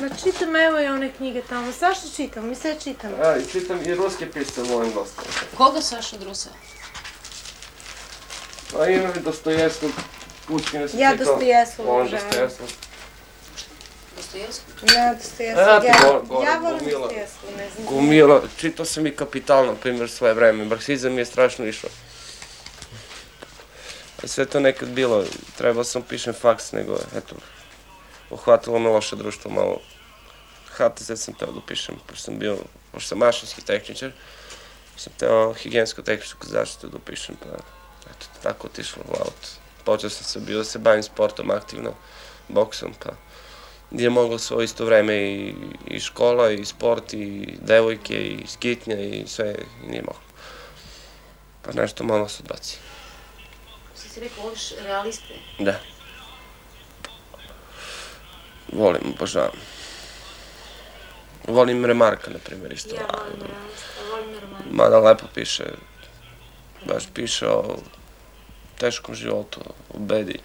Ma 0.00 0.08
čitam, 0.08 0.56
evo 0.56 0.80
i 0.80 0.86
one 0.86 1.12
knjige 1.16 1.42
tamo. 1.48 1.72
Zašto 1.72 2.08
čitam? 2.16 2.48
Mi 2.48 2.54
sve 2.54 2.80
čitamo. 2.80 3.16
A, 3.22 3.36
i 3.36 3.46
čitam 3.52 3.78
i 3.86 3.94
ruske 3.94 4.30
pisce, 4.30 4.62
volim 4.62 4.92
dosta. 4.94 5.22
Koga 5.56 5.80
Saša 5.80 6.16
Drusa? 6.16 6.50
Pa 8.72 8.86
imam 8.86 9.12
i 9.16 9.20
Dostojevskog, 9.20 9.90
Puškina 10.48 10.88
sam 10.88 11.00
Ja 11.00 11.12
čitao. 11.12 11.26
Dostojevskog? 11.26 11.86
Ja, 11.86 12.04
Dostojevskog. 12.10 12.68
A, 14.34 15.80
ti 15.80 15.86
Ja, 15.86 15.98
go- 16.02 16.22
gore, 16.28 16.46
ja 16.46 16.58
volim 16.58 16.78
gomila. 16.78 17.00
Dostojevskog, 17.00 17.50
ne 17.56 17.70
znam. 17.70 17.86
Gomila, 17.86 18.42
čitao 18.56 18.86
sam 18.86 19.06
i 19.06 19.16
Kapital, 19.16 19.66
na 19.66 19.74
primjer, 19.74 20.10
svoje 20.10 20.34
vreme. 20.34 20.64
Marksizam 20.64 21.12
mi 21.12 21.20
je 21.20 21.24
strašno 21.24 21.64
išao. 21.66 21.90
A 24.22 24.26
Sve 24.26 24.46
to 24.46 24.60
nekad 24.60 24.88
bilo, 24.88 25.24
trebao 25.58 25.84
sam 25.84 26.02
pišem 26.02 26.34
faks, 26.34 26.72
nego, 26.72 26.98
eto, 27.16 27.34
uhvatilo 28.30 28.78
me 28.78 28.88
loše 28.88 29.16
društvo 29.16 29.50
malo. 29.50 29.80
HTZ 30.68 31.12
sam 31.16 31.34
teo 31.34 31.52
da 31.52 31.60
pišem, 31.66 31.94
pošto 32.06 32.24
sam 32.24 32.38
bio, 32.38 32.56
pošto 32.92 33.08
sam 33.08 33.18
mašinski 33.18 33.62
tehničar, 33.62 34.12
sam 34.96 35.12
teo 35.18 35.54
higijensko-tehničku 35.54 36.46
zaštitu 36.46 36.88
da 36.88 36.96
upišem, 36.96 37.36
pa 37.36 37.48
eto, 38.10 38.26
tako 38.42 38.66
otišlo 38.66 39.02
u 39.08 39.12
aut. 39.12 39.48
Počeo 39.84 40.10
sam 40.10 40.24
se 40.24 40.40
bio 40.40 40.58
da 40.58 40.64
se 40.64 40.78
bavim 40.78 41.02
sportom 41.02 41.50
aktivno, 41.50 41.92
boksom, 42.48 42.94
pa 43.04 43.10
gdje 43.90 44.04
je 44.04 44.10
moglo 44.10 44.38
svo 44.38 44.62
isto 44.62 44.84
vreme 44.84 45.16
i, 45.16 45.54
i 45.86 46.00
škola, 46.00 46.50
i 46.50 46.64
sport, 46.64 47.14
i 47.14 47.48
devojke, 47.60 48.14
i 48.14 48.46
skitnja, 48.46 49.00
i 49.00 49.24
sve, 49.26 49.54
i 49.84 49.86
nije 49.86 50.02
moglo. 50.02 50.22
Pa 51.62 51.72
nešto 51.72 52.04
malo 52.04 52.28
se 52.28 52.42
odbaci. 52.42 52.78
Što 53.98 54.08
si 54.08 54.20
rekao, 54.20 54.44
voliš 54.44 54.70
realiste? 54.82 55.34
Da. 55.58 55.80
Volim, 58.72 59.02
obožavam. 59.14 59.58
Volim 61.48 61.84
Remarka, 61.84 62.30
na 62.30 62.38
primjer, 62.38 62.72
isto. 62.72 62.94
Ja 62.94 63.06
volim 63.12 63.40
realista, 63.40 63.86
volim 64.10 64.40
romane. 64.40 64.64
Mada 64.70 64.98
lepo 64.98 65.26
piše, 65.34 65.64
baš 66.86 67.04
piše 67.14 67.48
o 67.48 67.76
teškom 68.78 69.14
životu, 69.14 69.60
o 69.94 69.98
bedi. 69.98 70.38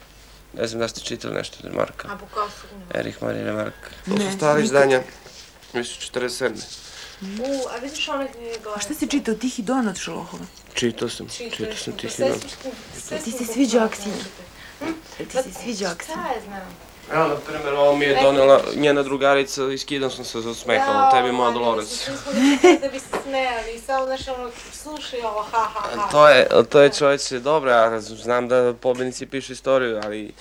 Ne 0.53 0.67
znam 0.67 0.79
da 0.79 0.87
ste 0.87 0.99
čitali 1.01 1.33
nešto 1.33 1.57
od 1.59 1.65
Remarka. 1.65 2.07
A 2.07 2.15
Bukowskog 2.15 2.69
ne. 2.93 2.99
Erich 2.99 3.21
Maria 3.21 3.43
Remark. 3.43 3.73
To 4.05 4.11
Ne, 4.13 4.31
su 4.31 4.37
stari 4.37 4.53
nikad. 4.53 4.65
izdanja. 4.65 5.01
Mislim, 5.73 6.11
47. 6.13 6.51
U, 7.21 7.67
a 7.69 7.77
vidiš 7.77 8.07
one 8.09 8.31
knjige 8.31 8.59
gore? 8.59 8.75
A 8.75 8.79
šta 8.79 8.93
si 8.93 9.07
čitao, 9.07 9.35
Tihi 9.35 9.61
don 9.61 9.87
od 9.87 9.97
Šolohova? 9.97 10.45
Čitao 10.73 11.09
sam, 11.09 11.27
čitao 11.29 11.75
sam 11.75 11.93
tih 11.93 12.19
ima. 12.19 12.35
Ti 13.23 13.31
se 13.31 13.45
sviđa 13.45 13.83
akcija. 13.83 14.13
Ti 15.17 15.25
se 15.33 15.53
sviđa 15.63 15.89
akcija. 15.89 16.15
Šta 16.15 16.27
je 16.29 16.41
znam? 16.41 16.88
Evo, 17.13 17.27
na 17.27 17.35
primjer, 17.35 17.73
ovo 17.73 17.95
mi 17.95 18.05
je 18.05 18.21
donela 18.21 18.61
njena 18.75 19.03
drugarica 19.03 19.63
i 19.63 19.77
skidam 19.77 20.11
sam 20.11 20.25
se 20.25 20.41
za 20.41 20.53
smekala, 20.53 21.11
tebi 21.11 21.31
moja 21.31 21.51
Dolores. 21.51 22.09
Da 22.81 22.87
bi 22.87 22.99
se 22.99 23.07
smejali 23.23 23.73
i 23.75 23.79
samo, 23.79 24.05
znaš, 24.05 24.27
ono, 24.27 24.51
slušaj 24.71 25.21
ovo, 25.21 25.41
ha, 25.51 25.63
ha, 25.73 25.79
ha. 25.95 26.09
To 26.11 26.29
je, 26.29 26.47
to 26.69 26.81
je 26.81 26.93
čovječe 26.93 27.39
dobro, 27.39 27.71
ja 27.71 28.01
znam 28.01 28.47
da 28.47 28.73
pobjednici 28.81 29.25
pišu 29.25 29.53
istoriju, 29.53 29.99
ali 30.03 30.33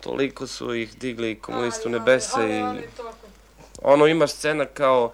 toliko 0.00 0.46
su 0.46 0.74
ih 0.74 0.98
digli 0.98 1.38
komunisti 1.40 1.88
u 1.88 1.90
nebesa 1.90 2.46
i 2.46 2.62
ono 3.82 4.06
ima 4.06 4.26
scena 4.26 4.64
kao 4.64 5.12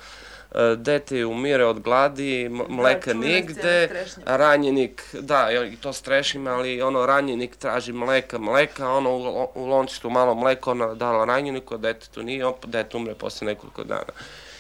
dete 0.76 1.26
umire 1.26 1.64
od 1.64 1.80
gladi, 1.80 2.48
mleka 2.68 3.12
čuvena 3.12 3.26
nigde, 3.26 4.04
ranjenik, 4.24 5.02
da, 5.20 5.48
i 5.72 5.76
to 5.76 5.92
strešim, 5.92 6.46
ali 6.46 6.82
ono 6.82 7.06
ranjenik 7.06 7.56
traži 7.56 7.92
mleka, 7.92 8.38
mleka, 8.38 8.90
ono 8.90 9.10
u, 9.10 9.48
u 9.54 9.66
lončitu 9.66 10.10
malo 10.10 10.34
mleko, 10.34 10.70
ona 10.70 10.94
dala 10.94 11.24
ranjeniku, 11.24 11.74
a 11.74 11.78
detetu 11.78 12.22
nije, 12.22 12.46
opet 12.46 12.70
dete 12.70 12.96
umre 12.96 13.14
posle 13.14 13.46
nekoliko 13.46 13.84
dana. 13.84 14.12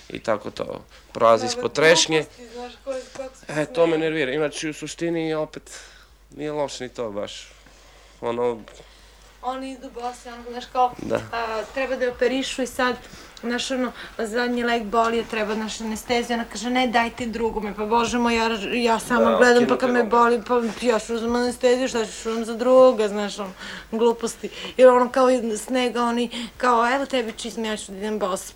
I 0.08 0.18
tako 0.18 0.50
to 0.50 0.84
prolazi 1.12 1.46
ispod 1.46 1.72
trešnje. 1.72 2.24
E, 3.48 3.66
to 3.66 3.86
me 3.86 3.98
nervira. 3.98 4.32
Inače, 4.32 4.68
u 4.68 4.72
suštini 4.72 5.34
opet 5.34 5.80
nije 6.36 6.52
loše 6.52 6.84
ni 6.84 6.90
to 6.90 7.10
baš. 7.10 7.48
Ono, 8.20 8.60
Oni 9.44 9.72
idu 9.72 9.90
bosi, 9.90 10.28
ono, 10.28 10.42
znaš, 10.50 10.64
kao, 10.72 10.92
Da. 11.02 11.20
a, 11.32 11.62
treba 11.74 11.96
da 11.96 12.04
je 12.04 12.10
operišu 12.10 12.62
i 12.62 12.66
sad, 12.66 12.96
znaš, 13.40 13.70
ono, 13.70 13.92
zadnji 14.18 14.64
leg 14.64 14.82
boli, 14.82 15.24
treba, 15.30 15.54
znaš, 15.54 15.80
anestezija, 15.80 16.36
ona 16.36 16.44
kaže, 16.52 16.70
ne, 16.70 16.86
dajte 16.86 17.26
drugome, 17.26 17.74
pa 17.76 17.86
bože 17.86 18.18
moj, 18.18 18.36
ja, 18.36 18.48
ja 18.72 18.98
sama 18.98 19.30
Da, 19.30 19.36
gledam, 19.36 19.66
pa 19.66 19.78
kad 19.78 19.90
me 19.90 20.02
boli, 20.04 20.42
pa 20.48 20.86
ja 20.86 20.98
ću 20.98 21.14
uzem 21.14 21.34
anesteziju, 21.34 21.88
šta 21.88 22.06
ću 22.06 22.30
uzem 22.30 22.44
za 22.44 22.54
druga, 22.54 23.08
znaš, 23.08 23.38
ono, 23.38 23.52
gluposti. 23.92 24.50
Jer 24.76 24.88
ono, 24.88 25.08
kao 25.08 25.30
i 25.30 25.56
snega, 25.56 26.02
oni, 26.02 26.30
kao, 26.56 26.94
evo 26.94 27.06
tebi 27.06 27.32
čizme, 27.32 27.68
ja 27.68 27.76
ću 27.76 27.92
da 27.92 27.98
idem 27.98 28.18
bos. 28.18 28.52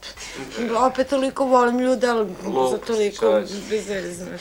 Opet 0.79 1.09
toliko 1.09 1.45
volim 1.45 1.79
ljude, 1.79 2.09
ali 2.09 2.35
za 2.71 2.79
toliko 2.79 3.31
veze, 3.71 4.13
znaš. 4.13 4.41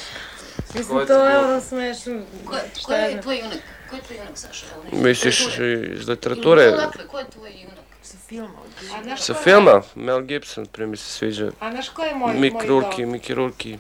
Mislim, 0.76 1.08
to 1.08 1.26
je 1.26 1.40
ono 1.40 1.62
smešno. 1.62 2.22
Ko, 2.46 2.56
ko 2.86 2.94
je 2.94 3.22
tvoj 3.22 3.40
junak? 3.40 3.77
Ko 3.90 3.96
je 3.96 4.02
tvoj 4.02 4.18
junak, 4.18 4.38
Saša? 4.38 4.66
Misliš 4.92 5.40
literature. 5.40 5.96
iz 5.96 6.08
literature? 6.08 6.68
odakle, 6.74 7.08
ko 7.08 7.20
je 7.20 7.26
tvoj 7.30 7.52
junak? 7.62 7.88
Sa 8.02 8.18
filma. 8.28 9.18
Sa 9.18 9.34
filma, 9.34 9.82
Mel 9.96 10.22
Gibson, 10.22 10.66
prije 10.66 10.88
mi 10.88 10.98
se 10.98 11.12
sviđa. 11.12 11.52
A 11.60 11.72
znaš 11.72 11.90
ko 11.90 12.04
je 12.04 12.16
moj, 12.16 12.34
Mick 12.34 12.54
moj 12.54 12.68
Rourke, 12.68 13.02
idol? 13.02 13.14
Mickey 13.14 13.34
Rourke. 13.34 13.78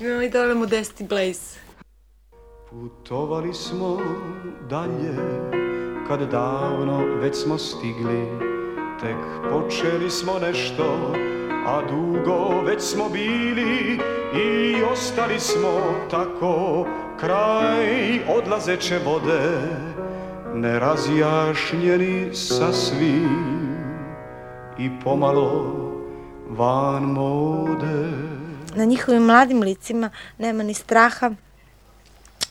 Moj 0.00 0.26
idol 0.26 0.48
je 0.48 0.54
Modesti 0.54 1.04
Blaze. 1.04 1.58
Putovali 2.70 3.54
smo 3.54 4.00
dalje, 4.70 5.16
kad 6.08 6.30
davno 6.30 7.04
već 7.20 7.36
smo 7.36 7.58
stigli, 7.58 8.26
tek 9.00 9.16
počeli 9.50 10.10
smo 10.10 10.38
nešto, 10.38 11.12
a 11.66 11.82
dugo 11.90 12.60
već 12.60 12.82
smo 12.82 13.08
bili 13.08 13.98
i 14.34 14.82
ostali 14.82 15.40
smo 15.40 15.94
tako 16.10 16.86
kraj 17.26 18.20
odlazeće 18.28 18.98
vode, 18.98 19.50
nerazjašnjeni 20.54 22.34
sasvim 22.34 23.76
i 24.78 24.90
pomalo 25.04 25.74
van 26.48 27.02
mode. 27.02 28.10
Na 28.74 28.84
njihovim 28.84 29.22
mladim 29.22 29.62
licima 29.62 30.10
nema 30.38 30.62
ni 30.62 30.74
straha, 30.74 31.30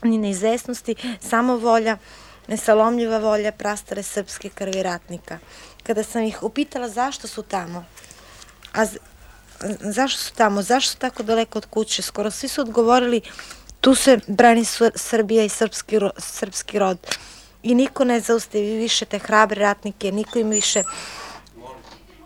ni 0.03 0.17
neizvesnosti, 0.17 0.95
samo 1.19 1.57
volja, 1.57 1.97
nesalomljiva 2.47 3.17
volja 3.17 3.51
prastare 3.51 4.03
srpske 4.03 4.49
krvi 4.49 4.84
ratnika. 4.84 5.39
Kada 5.84 6.03
sam 6.03 6.23
ih 6.23 6.43
upitala 6.43 6.89
zašto 6.89 7.27
su 7.27 7.43
tamo, 7.43 7.86
a 8.73 8.86
zašto 9.79 10.21
su 10.21 10.34
tamo, 10.34 10.62
zašto 10.62 10.91
su 10.91 10.97
tako 10.97 11.23
daleko 11.23 11.60
od 11.60 11.65
kuće? 11.65 12.01
Skoro 12.01 12.31
svi 12.31 12.47
su 12.47 12.62
odgovorili 12.62 13.21
tu 13.82 13.96
se 13.96 14.20
brani 14.28 14.65
Srbija 14.96 15.44
i 15.44 15.50
srpski, 15.50 16.00
srpski 16.17 16.80
rod. 16.80 16.98
I 17.63 17.76
niko 17.76 18.04
ne 18.04 18.20
zaustavi 18.20 18.78
više 18.78 19.06
te 19.06 19.20
hrabre 19.20 19.62
ratnike, 19.62 20.12
niko 20.12 20.39
im 20.39 20.50
više 20.50 20.84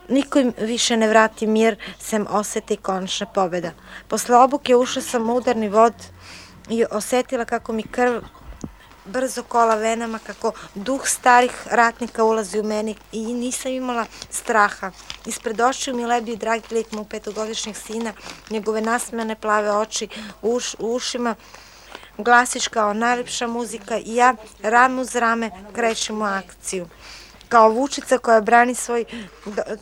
niko 0.10 0.40
im 0.40 0.54
više 0.60 0.98
ne 0.98 1.08
vrati 1.08 1.48
mir, 1.48 1.76
sem 2.00 2.28
osete 2.30 2.74
i 2.74 2.78
konačna 2.78 3.26
pobeda. 3.26 3.72
Posle 4.08 4.38
obuke 4.38 4.76
ušla 4.76 5.02
sam 5.02 5.30
u 5.30 5.36
udarni 5.36 5.70
vod 5.70 5.94
i 6.70 6.86
osetila 6.92 7.46
kako 7.46 7.74
mi 7.74 7.84
krv 7.84 8.22
brzo 9.06 9.44
kola 9.44 9.76
venama, 9.76 10.20
kako 10.20 10.52
duh 10.76 11.08
starih 11.08 11.68
ratnika 11.72 12.24
ulazi 12.24 12.60
u 12.60 12.64
meni 12.64 12.96
i 13.12 13.34
nisam 13.34 13.72
imala 13.72 14.06
straha. 14.30 14.92
Ispred 15.26 15.62
očiju 15.62 15.96
mi 15.96 16.06
lebio 16.06 16.36
dragi 16.36 16.76
lik 16.76 16.92
mu 16.92 17.06
petogodišnjeg 17.06 17.76
sina, 17.76 18.14
njegove 18.50 18.82
nasmene 18.82 19.36
plave 19.36 19.72
oči 19.72 20.08
uš, 20.42 20.76
u 20.80 20.94
ušima, 20.94 21.36
glasiš 22.18 22.68
kao 22.68 22.94
najlepša 22.94 23.48
muzika 23.48 23.98
i 23.98 24.16
ja 24.16 24.36
rame 24.64 25.02
uz 25.02 25.16
rame 25.16 25.52
krećem 25.74 26.22
u 26.22 26.26
akciju. 26.26 26.88
Kao 27.50 27.70
vučica 27.70 28.18
koja 28.18 28.42
brani 28.42 28.76
svoj, 28.76 29.06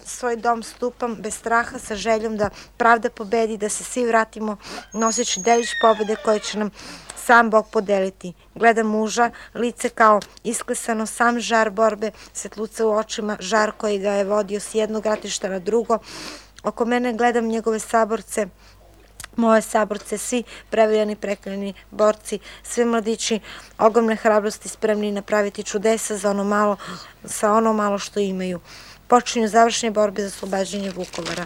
svoj 0.05 0.35
dom 0.35 0.63
stupam 0.63 1.15
bez 1.15 1.35
straha 1.35 1.79
sa 1.79 1.95
željom 1.95 2.37
da 2.37 2.49
pravda 2.77 3.09
pobedi, 3.09 3.57
da 3.57 3.69
se 3.69 3.83
svi 3.83 4.05
vratimo 4.05 4.57
noseći 4.93 5.39
delić 5.39 5.69
pobede 5.81 6.15
koje 6.15 6.39
će 6.39 6.59
nam 6.59 6.71
sam 7.25 7.49
Bog 7.49 7.67
podeliti. 7.71 8.33
Gledam 8.55 8.87
muža, 8.87 9.31
lice 9.55 9.89
kao 9.89 10.19
isklesano, 10.43 11.05
sam 11.05 11.39
žar 11.39 11.69
borbe, 11.69 12.11
svetluca 12.33 12.85
u 12.85 12.91
očima, 12.91 13.37
žar 13.39 13.71
koji 13.77 13.99
ga 13.99 14.11
je 14.11 14.23
vodio 14.23 14.59
s 14.59 14.75
jednog 14.75 15.05
ratišta 15.05 15.49
na 15.49 15.59
drugo. 15.59 15.97
Oko 16.63 16.85
mene 16.85 17.13
gledam 17.13 17.47
njegove 17.47 17.79
saborce, 17.79 18.47
moje 19.35 19.61
saborce, 19.61 20.17
svi 20.17 20.43
prevaljani, 20.69 21.15
prekljeni 21.15 21.73
borci, 21.91 22.39
svi 22.63 22.85
mladići, 22.85 23.39
ogromne 23.77 24.15
hrabrosti 24.15 24.69
spremni 24.69 25.11
napraviti 25.11 25.63
čudesa 25.63 26.17
za 26.17 26.29
ono 26.29 26.43
malo, 26.43 26.77
sa 27.25 27.51
ono 27.51 27.73
malo 27.73 27.99
što 27.99 28.19
imaju. 28.19 28.59
Počinju 29.07 29.47
završne 29.47 29.91
borbe 29.91 30.21
za 30.21 30.27
oslobađanje 30.27 30.91
Vukovara. 30.91 31.45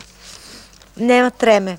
Nema 0.95 1.29
treme, 1.29 1.77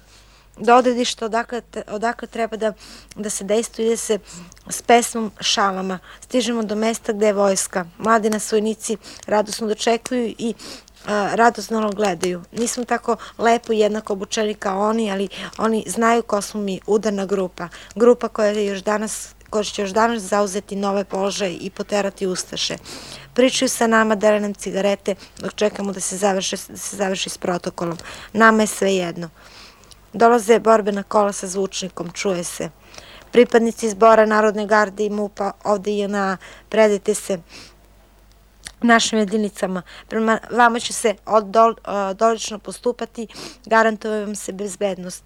do 0.61 0.77
odredišta 0.77 1.25
odakle, 1.25 1.63
odakle 1.87 2.29
treba 2.29 2.57
da, 2.57 2.73
da 3.17 3.31
se 3.31 3.45
dejstuje, 3.45 3.87
ide 3.87 3.97
se 3.97 4.19
s 4.71 4.83
pesmom 4.83 5.31
šalama. 5.41 5.99
Stižemo 6.21 6.63
do 6.63 6.75
mesta 6.75 7.13
gde 7.13 7.27
je 7.27 7.33
vojska. 7.33 7.85
Mladi 7.99 8.31
nas 8.31 8.53
vojnici 8.53 8.97
radosno 9.27 9.67
dočekuju 9.67 10.35
i 10.39 10.55
a, 11.07 11.31
radosno 11.35 11.91
gledaju. 11.91 12.43
Nismo 12.53 12.85
tako 12.85 13.17
lepo 13.39 13.73
i 13.73 13.79
jednako 13.79 14.13
obučeni 14.13 14.55
kao 14.55 14.89
oni, 14.89 15.11
ali 15.13 15.29
oni 15.59 15.85
znaju 15.87 16.23
ko 16.23 16.43
smo 16.43 16.61
mi, 16.61 16.81
udarna 16.87 17.27
grupa. 17.27 17.69
Grupa 17.95 18.29
koja 18.29 18.49
je 18.49 18.67
još 18.67 18.81
danas 18.81 19.35
koja 19.51 19.65
će 19.65 19.83
još 19.83 19.91
danas 19.91 20.23
zauzeti 20.23 20.77
nove 20.77 21.05
položaje 21.05 21.55
i 21.55 21.71
poterati 21.71 22.27
Ustaše. 22.27 22.77
Pričaju 23.35 23.69
sa 23.69 23.87
nama, 23.87 24.15
dele 24.15 24.41
nam 24.41 24.55
cigarete 24.55 25.15
dok 25.39 25.55
čekamo 25.55 25.93
da 25.93 26.01
se 26.01 26.17
završi, 26.17 26.57
da 26.69 26.77
se 26.77 26.97
završi 26.97 27.31
s 27.31 27.39
protokolom. 27.39 27.99
Nama 28.33 28.63
je 28.63 28.67
sve 28.67 28.95
jedno. 28.95 29.31
Dolaze 30.19 30.59
borbena 30.59 31.03
kola 31.03 31.33
sa 31.33 31.47
zvučnikom, 31.47 32.11
čuje 32.11 32.45
se. 32.45 32.71
Pripadnici 33.33 33.91
zbora 33.91 34.27
Narodne 34.27 34.67
garde 34.67 35.05
i 35.05 35.11
MUPA 35.11 35.53
ovde 35.65 35.93
i 35.93 36.09
na 36.09 36.37
predajte 36.69 37.15
se 37.15 37.39
našim 38.83 39.19
jedinicama. 39.19 39.83
Prema 40.09 40.39
vama 40.51 40.81
će 40.81 40.93
se 40.93 41.15
dol, 41.45 41.75
dolično 42.15 42.59
postupati, 42.59 43.27
garantuje 43.67 44.25
vam 44.25 44.35
se 44.35 44.53
bezbednost. 44.53 45.23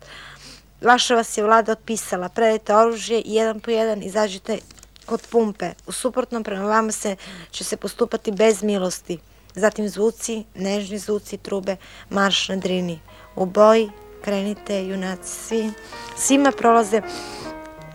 Vaša 0.83 1.15
vas 1.15 1.39
je 1.39 1.45
vlada 1.45 1.73
otpisala, 1.73 2.29
predajte 2.29 2.77
oružje 2.77 3.21
i 3.21 3.35
jedan 3.35 3.61
po 3.61 3.71
jedan 3.71 4.03
izađite 4.03 4.59
kod 5.07 5.27
pumpe. 5.31 5.73
U 5.87 5.93
suprotnom 5.93 6.45
prema 6.45 6.65
vama 6.65 6.93
se, 6.93 7.17
će 7.51 7.65
se 7.65 7.77
postupati 7.77 8.33
bez 8.33 8.63
milosti. 8.63 9.19
Zatim 9.55 9.89
zvuci, 9.89 10.45
nežni 10.55 10.99
zvuci, 10.99 11.37
trube, 11.37 11.77
marš 12.11 12.49
na 12.49 12.57
drini. 12.57 13.01
U 13.37 13.47
boji, 13.47 13.91
krenite, 14.25 14.87
junaci, 14.87 15.29
svi, 15.29 15.71
svima 16.17 16.53
prolaze 16.59 17.03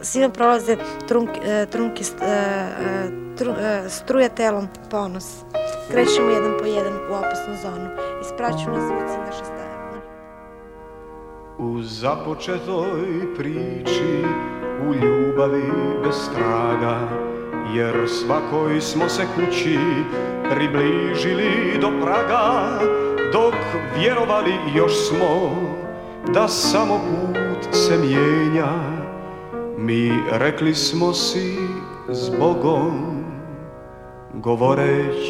svima 0.02 0.30
prolaze 0.30 0.78
trunki, 1.08 1.40
e, 1.44 1.66
trunki 1.66 2.04
e, 2.04 2.26
e, 2.26 3.10
tru, 3.38 3.54
struja 3.90 4.30
telom 4.30 4.68
ponos. 4.92 5.26
Krećemo 5.92 6.30
jedan 6.30 6.54
po 6.60 6.66
jedan 6.66 6.94
u 6.94 7.14
opasnu 7.14 7.54
zonu. 7.62 7.90
Ispraću 8.22 8.72
nas 8.72 8.84
zvuci 8.84 9.18
naše 9.26 9.44
stare. 9.46 9.68
U 11.58 11.82
započetoj 11.82 13.36
priči, 13.38 14.24
u 14.88 14.94
ljubavi 14.94 15.72
bez 16.04 16.30
traga, 16.36 17.10
jer 17.74 18.10
svakoj 18.10 18.82
smo 18.82 19.10
se 19.10 19.24
kući 19.36 19.80
približili 20.52 21.78
do 21.82 21.92
praga, 22.02 22.80
dok 23.34 23.54
vjerovali 24.00 24.54
još 24.76 25.08
smo 25.08 25.52
da 26.34 26.48
samo 26.48 27.00
put 27.34 27.76
se 27.76 27.98
mijenja 27.98 28.98
Mi 29.78 30.12
rekli 30.32 30.76
smo 30.76 31.14
si 31.14 31.56
s 32.10 32.30
Bogom 32.30 33.24
Govoreć 34.34 35.28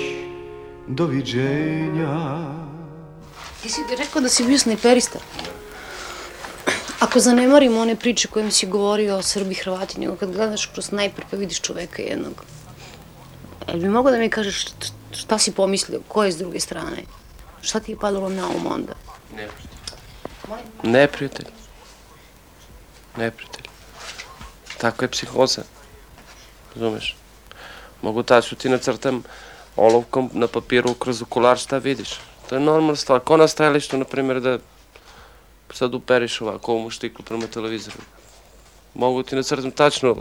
doviđenja 0.88 2.38
Ti 3.62 3.70
si 3.70 3.82
rekao 3.98 4.22
da 4.22 4.30
si 4.30 4.44
bio 4.44 4.58
snajperista 4.58 5.20
Ako 7.00 7.20
zanemarimo 7.20 7.82
one 7.82 7.96
priče 7.96 8.28
kojim 8.28 8.52
si 8.52 8.68
govorio 8.68 9.18
o 9.18 9.22
Srbi, 9.22 9.56
Hrvati, 9.56 10.00
nego 10.00 10.16
kad 10.16 10.32
gledaš 10.32 10.66
kroz 10.66 10.86
snajper 10.86 11.26
pa 11.32 11.38
vidiš 11.38 11.62
čoveka 11.62 12.02
jednog, 12.02 12.44
jel 13.68 13.80
bi 13.80 13.90
mogo 13.90 14.12
da 14.12 14.18
mi 14.18 14.30
kažeš 14.30 14.66
šta 15.12 15.38
si 15.38 15.52
pomislio, 15.52 16.00
ko 16.08 16.24
je 16.24 16.32
s 16.32 16.38
druge 16.38 16.60
strane? 16.60 17.04
Šta 17.62 17.80
ti 17.80 17.92
je 17.92 17.98
padalo 17.98 18.30
na 18.30 18.48
um 18.48 18.66
onda? 18.72 18.94
Ne. 19.36 19.48
Neprijatelj. 20.84 21.48
Neprijatelj. 23.18 23.66
Tako 24.78 25.06
je 25.06 25.12
psihoza. 25.12 25.62
Razumeš? 26.76 27.16
Mogu 28.02 28.24
tačno 28.24 28.58
ti 28.58 28.70
nacrtam 28.70 29.24
olovkom 29.76 30.30
na 30.34 30.48
papiru 30.48 30.94
kroz 30.94 31.22
okular 31.22 31.58
šta 31.58 31.78
vidiš. 31.78 32.20
To 32.50 32.56
je 32.56 32.62
normalna 32.62 32.96
stvar. 32.96 33.20
Ko 33.20 33.38
na 33.38 33.48
stajalištu, 33.48 33.98
na 33.98 34.06
primjer, 34.06 34.42
da 34.42 34.58
sad 35.74 35.94
uperiš 35.94 36.42
ovako 36.42 36.72
ovom 36.72 36.90
štiklu 36.92 37.26
prema 37.26 37.48
televizoru. 37.48 37.98
Mogu 38.94 39.24
ti 39.24 39.36
nacrtam 39.36 39.72
tačno 39.72 40.16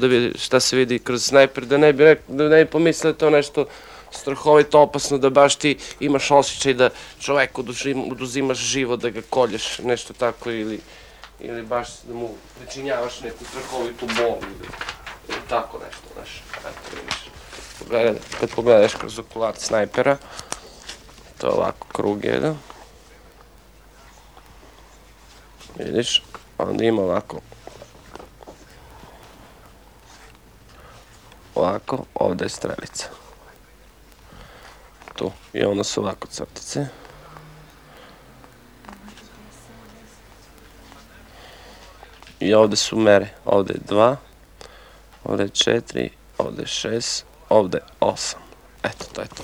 da 0.00 0.06
vidi 0.06 0.38
šta 0.38 0.60
se 0.60 0.76
vidi 0.76 0.98
kroz 0.98 1.24
snajper, 1.24 1.66
da 1.66 1.78
ne 1.78 1.92
bi, 1.92 2.16
da 2.28 2.48
ne 2.48 2.64
bi 2.64 2.70
pomislio 2.70 3.12
da 3.12 3.18
to 3.18 3.30
nešto 3.30 3.66
strahovito 4.12 4.80
opasno 4.80 5.18
da 5.18 5.30
baš 5.30 5.56
ti 5.56 5.78
imaš 6.00 6.30
osjećaj 6.30 6.74
da 6.74 6.90
čoveku 7.20 7.64
oduzimaš 8.10 8.58
život, 8.58 9.00
da 9.00 9.10
ga 9.10 9.22
kolješ, 9.30 9.78
nešto 9.78 10.12
tako 10.12 10.50
ili, 10.50 10.80
ili 11.40 11.62
baš 11.62 11.88
da 12.08 12.14
mu 12.14 12.28
pričinjavaš 12.58 13.20
neku 13.20 13.44
strahovitu 13.44 14.06
bol 14.06 14.36
ili, 14.42 14.68
ili 15.28 15.40
tako 15.48 15.78
nešto, 15.78 16.02
znaš. 16.14 16.42
Eto, 16.58 16.96
vidiš. 16.96 17.16
Pogledaj, 17.78 18.14
kad 18.40 18.50
pogledaš 18.54 18.94
kroz 18.94 19.18
okular 19.18 19.54
snajpera, 19.56 20.16
to 21.38 21.46
je 21.46 21.52
ovako 21.52 21.86
krug 21.92 22.24
jedan. 22.24 22.58
Vidiš, 25.78 26.22
onda 26.58 26.84
ima 26.84 27.02
ovako 27.02 27.40
ovako, 31.54 32.04
ovde 32.14 32.44
je 32.44 32.48
strelica 32.48 33.21
tu. 35.14 35.32
I 35.52 35.64
onda 35.64 35.84
su 35.84 36.00
ovako 36.00 36.28
crtice. 36.28 36.86
I 42.40 42.54
ovde 42.54 42.76
su 42.76 42.96
mere. 42.96 43.28
Ovde 43.44 43.74
je 43.74 43.80
2, 43.80 44.16
ovde 45.24 45.42
je 45.42 45.48
4, 45.48 46.08
ovde 46.38 46.62
je 46.62 46.66
6, 46.66 47.22
ovde 47.48 47.78
je 47.78 47.84
8. 48.00 48.34
Eto, 48.82 49.04
to 49.12 49.20
je 49.20 49.28
to. 49.28 49.42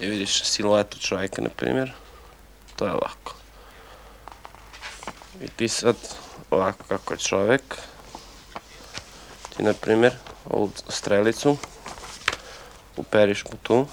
I 0.00 0.06
vidiš 0.06 0.42
siluetu 0.44 0.98
čovjeka, 0.98 1.42
na 1.42 1.48
primjer. 1.48 1.92
To 2.76 2.86
je 2.86 2.92
ovako. 2.92 3.34
I 5.40 5.48
ti 5.48 5.68
sad, 5.68 5.96
ovako 6.50 6.84
kako 6.88 7.14
je 7.14 7.18
čovjek, 7.18 7.76
ti, 9.56 9.62
na 9.62 9.72
primjer, 9.72 10.14
ovu 10.44 10.70
strelicu 10.88 11.56
uperiš 12.96 13.44
mu 13.44 13.58
tu, 13.62 13.86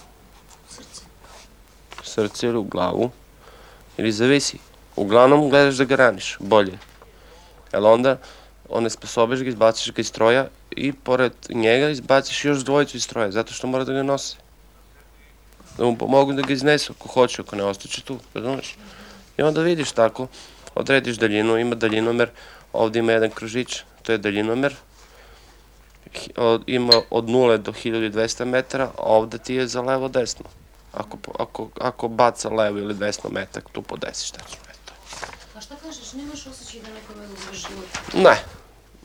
srce 2.12 2.48
ili 2.48 2.58
u 2.58 2.64
glavu, 2.64 3.12
ili 3.98 4.12
zavisi. 4.12 4.60
Uglavnom 4.96 5.50
gledaš 5.50 5.76
da 5.76 5.86
ga 5.86 5.96
raniš, 5.96 6.38
bolje. 6.40 6.78
Jel 7.74 7.86
onda 7.86 8.18
onesposobiš 8.70 9.44
ga, 9.44 9.50
izbaciš 9.50 9.94
ga 9.94 10.02
iz 10.02 10.08
stroja 10.08 10.48
i 10.72 10.94
pored 10.94 11.34
njega 11.50 11.90
izbaciš 11.90 12.46
još 12.46 12.64
dvojicu 12.64 12.98
iz 12.98 13.04
stroja, 13.04 13.32
zato 13.32 13.54
što 13.54 13.68
mora 13.68 13.84
da 13.84 13.94
ga 13.94 14.04
nose. 14.04 14.38
Da 15.78 15.86
mu 15.86 15.98
pomogu 15.98 16.34
da 16.34 16.42
ga 16.42 16.54
iznesu, 16.54 16.94
ako 17.00 17.10
hoće, 17.10 17.42
ako 17.42 17.56
ne 17.56 17.64
ostaće 17.64 18.04
tu, 18.04 18.20
razumeš? 18.34 18.76
I 19.38 19.42
onda 19.42 19.62
vidiš 19.62 19.92
tako, 19.92 20.28
odrediš 20.76 21.18
daljinu, 21.18 21.58
ima 21.58 21.76
daljinomer, 21.76 22.30
ovde 22.74 23.00
ima 23.00 23.12
jedan 23.12 23.30
kružić, 23.30 23.84
to 24.04 24.12
je 24.12 24.18
daljinomer, 24.18 24.76
ima 26.68 27.02
od 27.10 27.26
0 27.26 27.58
do 27.58 27.72
1200 27.72 28.46
metara, 28.46 28.92
a 28.98 29.04
ovde 29.04 29.38
ti 29.38 29.54
je 29.54 29.68
za 29.68 29.82
levo 29.82 30.08
desno. 30.08 30.46
Ako, 30.94 31.18
ako, 31.40 31.70
ako 31.80 32.08
baca 32.08 32.50
levo 32.50 32.78
ili 32.78 32.94
desno 32.94 33.30
metak, 33.30 33.64
tu 33.72 33.82
podesiš 33.82 34.32
tačno. 34.32 34.58
Eto. 34.70 34.94
A 35.58 35.62
šta 35.62 35.76
kažeš, 35.76 36.14
nemaš 36.14 36.48
osjećaj 36.48 36.82
da 36.82 36.88
nekome 36.94 37.24
uzmeš 37.24 37.68
život? 37.68 37.88
Ne, 38.14 38.44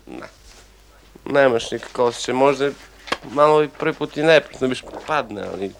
ne. 0.07 0.27
Nemaš 1.25 1.71
nikakav 1.71 2.05
osjećaj, 2.05 2.33
možda 2.33 2.69
malo 3.31 3.63
i 3.63 3.69
prvi 3.69 3.93
put 3.93 4.17
i 4.17 4.23
neprijatno 4.23 4.67
biš 4.67 4.83
padne, 5.07 5.47
ali 5.53 5.71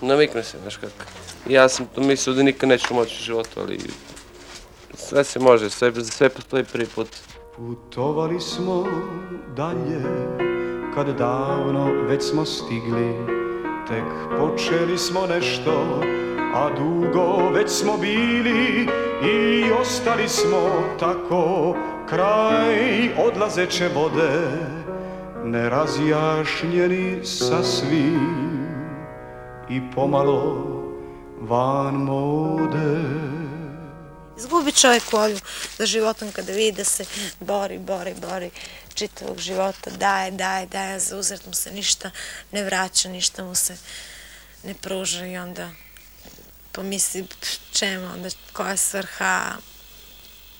navikne 0.00 0.42
se, 0.42 0.58
znaš 0.62 0.76
kako. 0.76 1.10
Ja 1.48 1.68
sam 1.68 1.86
to 1.94 2.00
mislio 2.00 2.34
da 2.34 2.42
nikad 2.42 2.68
neću 2.68 2.94
moći 2.94 3.16
u 3.20 3.24
životu, 3.24 3.60
ali 3.60 3.80
sve 4.94 5.24
se 5.24 5.38
može, 5.38 5.70
sve, 5.70 6.04
sve 6.04 6.28
postoji 6.28 6.64
prvi 6.64 6.86
put. 6.86 7.08
Putovali 7.56 8.40
smo 8.40 8.84
dalje, 9.56 10.02
kad 10.94 11.18
davno 11.18 11.92
već 12.08 12.22
smo 12.22 12.44
stigli, 12.44 13.35
tek 13.88 14.38
počeli 14.38 14.98
smo 14.98 15.26
nešto, 15.26 16.00
a 16.54 16.70
dugo 16.76 17.50
već 17.54 17.70
smo 17.70 17.96
bili 17.96 18.88
i 19.22 19.64
ostali 19.80 20.28
smo 20.28 20.70
tako 21.00 21.74
kraj 22.08 23.08
odlazeće 23.26 23.88
vode, 23.94 24.40
nerazjašnjeni 25.44 27.24
sasvim 27.24 28.66
i 29.68 29.80
pomalo 29.94 30.66
van 31.40 31.94
mode. 31.94 33.45
Izgubi 34.38 34.72
čovjek 34.72 35.12
volju 35.12 35.40
za 35.78 35.86
životom 35.86 36.32
kada 36.32 36.52
vidi 36.52 36.76
da 36.76 36.84
se 36.84 37.04
bori, 37.40 37.78
bori, 37.78 38.14
bori 38.14 38.50
čitavog 38.94 39.38
života, 39.38 39.90
daje, 39.90 40.30
daje, 40.30 40.66
daje, 40.66 41.00
za 41.00 41.16
uzret 41.16 41.46
mu 41.46 41.54
se 41.54 41.70
ništa 41.70 42.10
ne 42.52 42.62
vraća, 42.64 43.08
ništa 43.08 43.44
mu 43.44 43.54
se 43.54 43.76
ne 44.62 44.74
pruža 44.74 45.26
i 45.26 45.38
onda 45.38 45.70
pomisli 46.72 47.26
čemu, 47.72 48.06
onda 48.06 48.28
koja 48.52 48.70
je 48.70 48.76
svrha 48.76 49.56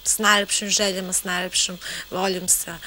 s 0.05 0.19
najlepšim 0.19 0.69
željama, 0.69 1.12
s 1.12 1.25
najlepšom 1.25 1.79
voljom, 2.11 2.49
sa 2.49 2.79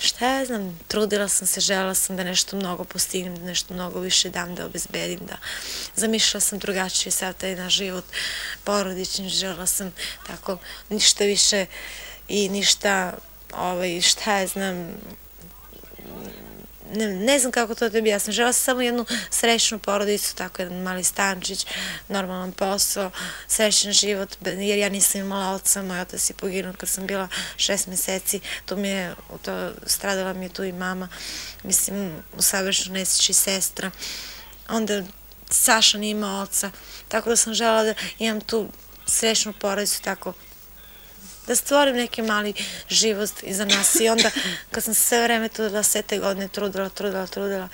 šta 0.00 0.26
ja 0.26 0.44
znam, 0.44 0.78
trudila 0.88 1.28
sam 1.28 1.46
se, 1.46 1.60
žela 1.60 1.94
sam 1.94 2.16
da 2.16 2.24
nešto 2.24 2.56
mnogo 2.56 2.84
postignem, 2.84 3.36
da 3.36 3.44
nešto 3.44 3.74
mnogo 3.74 4.00
više 4.00 4.30
dam 4.30 4.54
da 4.54 4.66
obezbedim, 4.66 5.20
da 5.26 5.36
zamišljala 5.96 6.40
sam 6.40 6.58
drugačije 6.58 7.12
sav 7.12 7.34
taj 7.34 7.56
na 7.56 7.70
život 7.70 8.04
porodični, 8.64 9.28
žela 9.28 9.66
sam 9.66 9.92
tako 10.26 10.58
ništa 10.88 11.24
više 11.24 11.66
i 12.28 12.48
ništa, 12.48 13.12
ovaj, 13.52 14.00
šta 14.00 14.38
ja 14.38 14.46
znam, 14.46 14.94
ne, 16.94 17.06
ne 17.06 17.38
znam 17.38 17.52
kako 17.52 17.74
to 17.74 17.90
tebi 17.90 18.08
jasno. 18.08 18.32
Žela 18.32 18.52
sam 18.52 18.64
samo 18.64 18.82
jednu 18.82 19.06
srećnu 19.30 19.78
porodicu, 19.78 20.34
tako 20.34 20.62
jedan 20.62 20.78
mali 20.78 21.04
stančić, 21.04 21.66
normalan 22.08 22.52
posao, 22.52 23.10
srećan 23.48 23.92
život, 23.92 24.36
jer 24.44 24.78
ja 24.78 24.88
nisam 24.88 25.20
imala 25.20 25.54
oca, 25.54 25.82
moj 25.82 26.00
otac 26.00 26.30
je 26.30 26.34
poginuo 26.34 26.72
kad 26.72 26.88
sam 26.88 27.06
bila 27.06 27.28
šest 27.56 27.86
meseci, 27.86 28.40
tu 28.66 28.76
mi 28.76 28.88
je, 28.88 29.14
to, 29.42 29.70
stradala 29.86 30.32
mi 30.32 30.44
je 30.44 30.48
tu 30.48 30.64
i 30.64 30.72
mama, 30.72 31.08
mislim, 31.62 32.12
u 32.36 32.42
savršenu 32.42 32.94
nesreći 32.94 33.32
sestra. 33.32 33.90
Onda 34.68 35.02
Saša 35.50 35.98
nije 35.98 36.24
oca, 36.24 36.70
tako 37.08 37.28
da 37.28 37.36
sam 37.36 37.54
žela 37.54 37.82
da 37.82 37.94
imam 38.18 38.40
tu 38.40 38.68
srećnu 39.06 39.52
porodicu, 39.52 40.02
tako 40.02 40.32
da 41.46 41.56
stvorim 41.56 41.96
neki 41.96 42.22
mali 42.22 42.54
život 42.88 43.30
iza 43.42 43.64
nas 43.64 43.94
i 44.00 44.08
onda 44.08 44.30
kad 44.70 44.84
sam 44.84 44.94
sve 44.94 45.22
vreme 45.22 45.48
trudila, 45.48 45.82
sve 45.82 46.02
te 46.02 46.18
godine 46.18 46.48
trudila, 46.48 46.88
trudila, 46.88 47.26
trudila, 47.26 47.68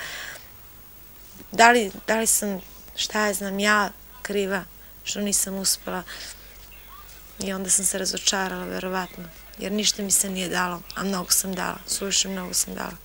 da 1.52 1.70
li, 1.70 1.92
da 2.06 2.18
li 2.18 2.26
sam, 2.26 2.60
šta 2.96 3.26
ja 3.26 3.34
znam, 3.34 3.58
ja 3.58 3.90
kriva 4.22 4.64
što 5.04 5.20
nisam 5.20 5.54
uspela 5.54 6.02
i 7.38 7.52
onda 7.52 7.70
sam 7.70 7.84
se 7.84 7.98
razočarala, 7.98 8.64
verovatno, 8.64 9.24
jer 9.58 9.72
ništa 9.72 10.02
mi 10.02 10.10
se 10.10 10.30
nije 10.30 10.48
dalo, 10.48 10.82
a 10.94 11.04
mnogo 11.04 11.30
sam 11.30 11.54
dala, 11.54 11.78
suviše 11.86 12.28
mnogo 12.28 12.54
sam 12.54 12.74
dala. 12.74 12.96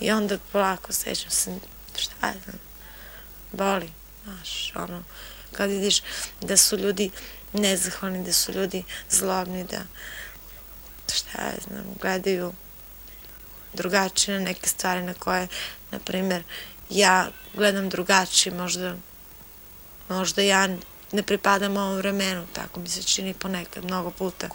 I 0.00 0.10
onda 0.10 0.38
polako 0.52 0.92
sećam 0.92 1.30
se, 1.30 1.58
šta 1.96 2.26
ja 2.26 2.34
znam, 2.44 2.60
boli, 3.52 3.92
znaš, 4.24 4.72
ono, 4.74 5.02
kad 5.52 5.70
vidiš 5.70 6.02
da 6.40 6.56
su 6.56 6.76
ljudi 6.76 7.10
nezahvalni, 7.52 8.24
da 8.24 8.32
su 8.32 8.52
ljudi 8.52 8.84
zlobni, 9.10 9.64
da 9.64 9.80
šta 11.14 11.42
ja 11.42 11.52
znam, 11.68 11.84
gledaju 12.00 12.52
drugačije 13.74 14.38
na 14.38 14.44
neke 14.44 14.68
stvari 14.68 15.02
na 15.02 15.14
koje, 15.14 15.48
na 15.90 15.98
primer, 15.98 16.42
ja 16.90 17.28
gledam 17.54 17.88
drugačije, 17.88 18.54
možda, 18.54 18.96
možda 20.08 20.42
ja 20.42 20.68
ne 21.12 21.22
pripadam 21.22 21.76
ovom 21.76 21.96
vremenu, 21.96 22.46
tako 22.52 22.80
mi 22.80 22.88
se 22.88 23.02
čini 23.02 23.34
ponekad, 23.34 23.84
mnogo 23.84 24.10
puta. 24.10 24.48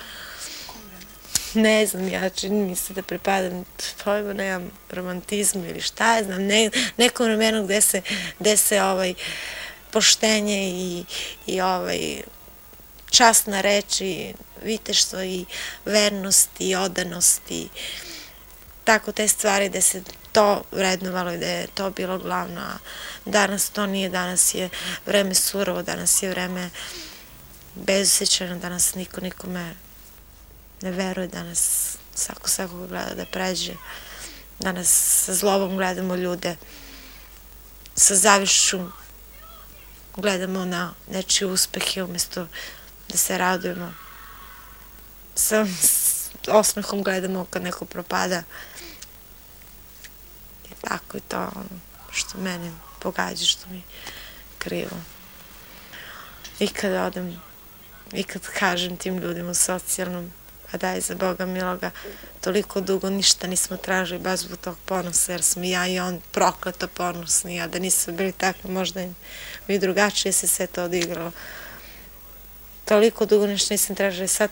Ne 1.53 1.85
znam, 1.85 2.07
ja 2.07 2.29
čini 2.29 2.65
mi 2.65 2.75
se 2.75 2.93
da 2.93 3.01
pripadam, 3.01 3.65
pojma, 4.03 4.33
nemam 4.33 4.71
romantizmu 4.89 5.65
ili 5.65 5.81
šta 5.81 6.15
je 6.15 6.23
znam, 6.23 6.43
ne, 6.43 6.69
nekom 6.97 7.25
vremenu 7.25 7.63
gde 7.65 7.81
se, 7.81 8.01
gde 8.39 8.57
se 8.57 8.81
ovaj, 8.81 9.13
poštenje 9.91 10.69
i, 10.69 11.05
i 11.47 11.61
ovaj, 11.61 12.23
časna 13.13 13.61
reč 13.61 14.01
i 14.01 14.33
viteštvo 14.63 15.21
i 15.21 15.45
vernost 15.85 16.49
i 16.59 16.75
odanost 16.75 17.41
i 17.49 17.69
tako 18.83 19.11
te 19.11 19.27
stvari 19.27 19.69
da 19.69 19.81
se 19.81 20.03
to 20.31 20.63
vrednovalo 20.71 21.31
i 21.31 21.37
da 21.37 21.45
je 21.45 21.67
to 21.67 21.89
bilo 21.89 22.17
glavno, 22.17 22.61
a 22.61 22.77
danas 23.25 23.69
to 23.69 23.85
nije, 23.85 24.09
danas 24.09 24.53
je 24.53 24.69
vreme 25.05 25.35
surovo, 25.35 25.83
danas 25.83 26.23
je 26.23 26.29
vreme 26.29 26.69
bezusećano, 27.75 28.59
danas 28.59 28.95
niko 28.95 29.21
nikome 29.21 29.75
ne 30.81 30.91
veruje, 30.91 31.27
danas 31.27 31.93
svako 32.15 32.49
svakog 32.49 32.87
gleda 32.87 33.15
da 33.15 33.25
pređe, 33.25 33.73
danas 34.59 34.89
sa 35.25 35.33
zlobom 35.33 35.77
gledamo 35.77 36.15
ljude, 36.15 36.55
sa 37.95 38.15
zavišću 38.15 38.79
gledamo 40.15 40.65
na 40.65 40.93
nečije 41.09 41.47
uspehe 41.47 42.03
umesto 42.03 42.47
da 43.13 43.17
se 43.17 43.37
radujemo. 43.37 43.93
Sa 45.35 45.65
osmehom 46.47 47.03
gledamo 47.03 47.45
kad 47.49 47.63
neko 47.63 47.85
propada. 47.85 48.43
I 50.65 50.73
tako 50.81 51.17
je 51.17 51.21
to 51.27 51.37
ono 51.37 51.79
što 52.11 52.37
mene 52.37 52.71
pogađa, 52.99 53.45
što 53.45 53.69
mi 53.69 53.81
krivo. 54.57 54.97
I 56.59 56.67
kad 56.67 56.91
odem, 56.93 57.41
i 58.13 58.23
kad 58.23 58.41
kažem 58.41 58.97
tim 58.97 59.17
ljudima 59.17 59.51
u 59.51 59.53
socijalnom, 59.53 60.31
a 60.71 60.77
daj 60.77 61.01
za 61.01 61.15
Boga 61.15 61.45
miloga, 61.45 61.91
toliko 62.41 62.81
dugo 62.81 63.09
ništa 63.09 63.47
nismo 63.47 63.77
tražili 63.77 64.19
baš 64.19 64.39
zbog 64.39 64.59
tog 64.59 64.77
ponosa, 64.85 65.31
jer 65.31 65.43
smo 65.43 65.63
ja 65.63 65.87
i 65.87 65.99
on 65.99 66.21
prokleto 66.31 66.87
ponosni, 66.87 67.61
a 67.61 67.67
da 67.67 67.79
nisu 67.79 68.11
bili 68.11 68.31
takvi, 68.31 68.71
možda 68.71 69.07
bi 69.67 69.79
drugačije 69.79 70.31
se 70.31 70.47
sve 70.47 70.67
to 70.67 70.83
odigralo 70.83 71.31
toliko 72.85 73.25
dugo 73.25 73.47
ništa 73.47 73.73
nisam 73.73 73.95
tražila. 73.95 74.27
Sad, 74.27 74.49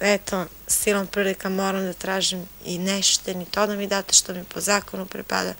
eto, 0.00 0.46
silom 0.66 1.06
prilika 1.06 1.48
moram 1.48 1.82
da 1.82 1.92
tražim 1.92 2.48
i 2.64 2.78
nešto, 2.78 3.34
ni 3.34 3.46
to 3.46 3.66
da 3.66 3.76
mi 3.76 3.86
date 3.86 4.14
što 4.14 4.34
mi 4.34 4.44
po 4.44 4.60
zakonu 4.60 5.06
pripada. 5.06 5.54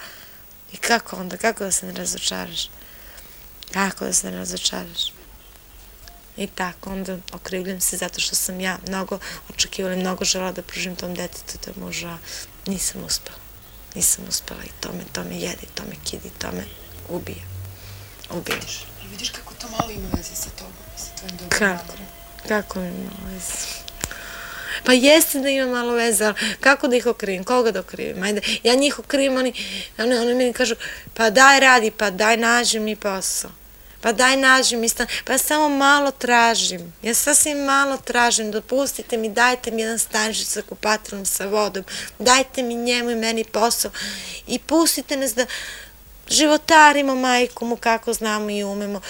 I 0.72 0.76
kako 0.76 1.16
onda, 1.16 1.36
kako 1.36 1.64
da 1.64 1.72
se 1.72 1.86
ne 1.86 1.92
razočaraš? 1.92 2.70
Kako 3.72 4.04
da 4.04 4.12
se 4.12 4.30
ne 4.30 4.36
razočaraš? 4.36 5.12
I 6.36 6.46
tako, 6.46 6.90
onda 6.90 7.18
okrivljam 7.32 7.80
se 7.80 7.96
zato 7.96 8.20
što 8.20 8.34
sam 8.34 8.60
ja 8.60 8.78
mnogo 8.88 9.18
očekivala 9.50 9.94
i 9.94 9.98
mnogo 9.98 10.24
žela 10.24 10.52
da 10.52 10.62
pružim 10.62 10.96
tom 10.96 11.14
detetu 11.14 11.58
da 11.66 11.80
možda 11.80 12.18
nisam 12.66 13.04
uspela. 13.04 13.38
Nisam 13.94 14.24
uspela 14.28 14.64
i 14.64 14.80
to 14.80 14.92
me, 14.92 15.04
to 15.12 15.24
me 15.24 15.36
jede, 15.36 15.66
to 15.74 15.82
me 15.82 15.96
kidi, 16.04 16.30
to 16.38 16.52
me 16.52 16.64
ubije. 17.08 17.42
Ubije. 18.30 18.60
Vidiš 19.10 19.30
kako 19.30 19.54
to 19.54 19.68
malo 19.68 19.90
ima 19.90 20.08
veze 20.16 20.34
sa 20.34 20.50
tobom, 20.50 20.85
Kako? 21.48 21.94
Kako 22.48 22.80
ima 22.80 23.10
veze? 23.32 23.86
Pa 24.84 24.92
jeste 24.92 25.38
da 25.40 25.48
ima 25.48 25.66
malo 25.66 25.92
veze, 25.92 26.24
ali 26.24 26.34
kako 26.60 26.88
da 26.88 26.96
ih 26.96 27.06
okrivim? 27.06 27.44
Koga 27.44 27.70
da 27.70 27.80
okrivim? 27.80 28.22
Ajde, 28.22 28.40
ja 28.62 28.74
njih 28.74 28.98
okrivim, 28.98 29.36
oni, 29.36 29.52
oni, 29.98 30.16
oni 30.16 30.34
meni 30.34 30.52
kažu, 30.52 30.74
pa 31.14 31.30
daj 31.30 31.60
radi, 31.60 31.90
pa 31.90 32.10
daj 32.10 32.36
nađi 32.36 32.80
mi 32.80 32.96
posao. 32.96 33.50
Pa 34.00 34.12
daj 34.12 34.36
nađi 34.36 34.76
mi 34.76 34.88
stan, 34.88 35.06
pa 35.24 35.32
ja 35.32 35.38
samo 35.38 35.68
malo 35.68 36.10
tražim. 36.10 36.92
Ja 37.02 37.14
sasvim 37.14 37.58
malo 37.58 37.96
tražim, 37.96 38.50
dopustite 38.50 39.16
mi, 39.16 39.28
dajte 39.28 39.70
mi 39.70 39.82
jedan 39.82 39.98
stanžić 39.98 40.46
sa 40.46 40.62
kupatilom, 40.62 41.26
sa 41.26 41.46
vodom, 41.46 41.84
dajte 42.18 42.62
mi 42.62 42.74
njemu 42.74 43.10
i 43.10 43.14
meni 43.14 43.44
posao 43.44 43.90
i 44.46 44.58
pustite 44.58 45.16
nas 45.16 45.34
da 45.34 45.46
životarimo 46.28 47.14
majku 47.14 47.64
mu 47.64 47.76
kako 47.76 48.12
znamo 48.12 48.50
i 48.50 48.64
umemo. 48.64 49.00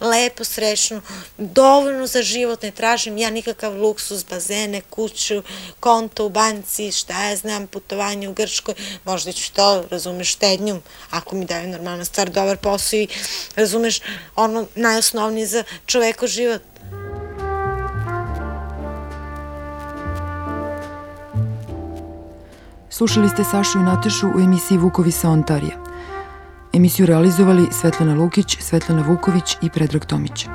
Lepo, 0.00 0.44
srećnu, 0.44 1.00
dovoljno 1.38 2.06
za 2.06 2.22
život, 2.22 2.62
ne 2.62 2.70
tražim 2.70 3.18
ja 3.18 3.30
nikakav 3.30 3.80
luksus, 3.80 4.26
bazene, 4.30 4.80
kuću, 4.90 5.42
konto 5.80 6.26
u 6.26 6.28
banci, 6.28 6.92
šta 6.92 7.24
ja 7.24 7.36
znam, 7.36 7.66
putovanje 7.66 8.28
u 8.28 8.32
Grčkoj, 8.32 8.74
možda 9.04 9.32
ću 9.32 9.52
to, 9.52 9.84
razumeš, 9.90 10.32
štednjom, 10.32 10.82
ako 11.10 11.36
mi 11.36 11.44
daju 11.44 11.68
normalna 11.68 12.04
stvar, 12.04 12.30
dobar 12.30 12.56
posao 12.56 12.98
i, 12.98 13.08
razumeš, 13.56 14.00
ono 14.36 14.66
najosnovnije 14.74 15.46
za 15.46 15.64
čoveko 15.86 16.26
život. 16.26 16.62
Slušali 22.90 23.28
ste 23.28 23.44
Sašu 23.44 23.78
i 23.78 23.82
Natešu 23.82 24.26
u 24.26 24.40
emisiji 24.40 24.78
Vukovi 24.78 25.12
sa 25.12 25.28
Ontarija. 25.28 25.85
Emisiju 26.76 27.06
realizovali 27.06 27.66
Svetlana 27.72 28.14
Lukić, 28.14 28.56
Svetlana 28.60 29.02
Vuković 29.02 29.56
i 29.62 29.70
Predrag 29.70 30.04
Tomić. 30.04 30.46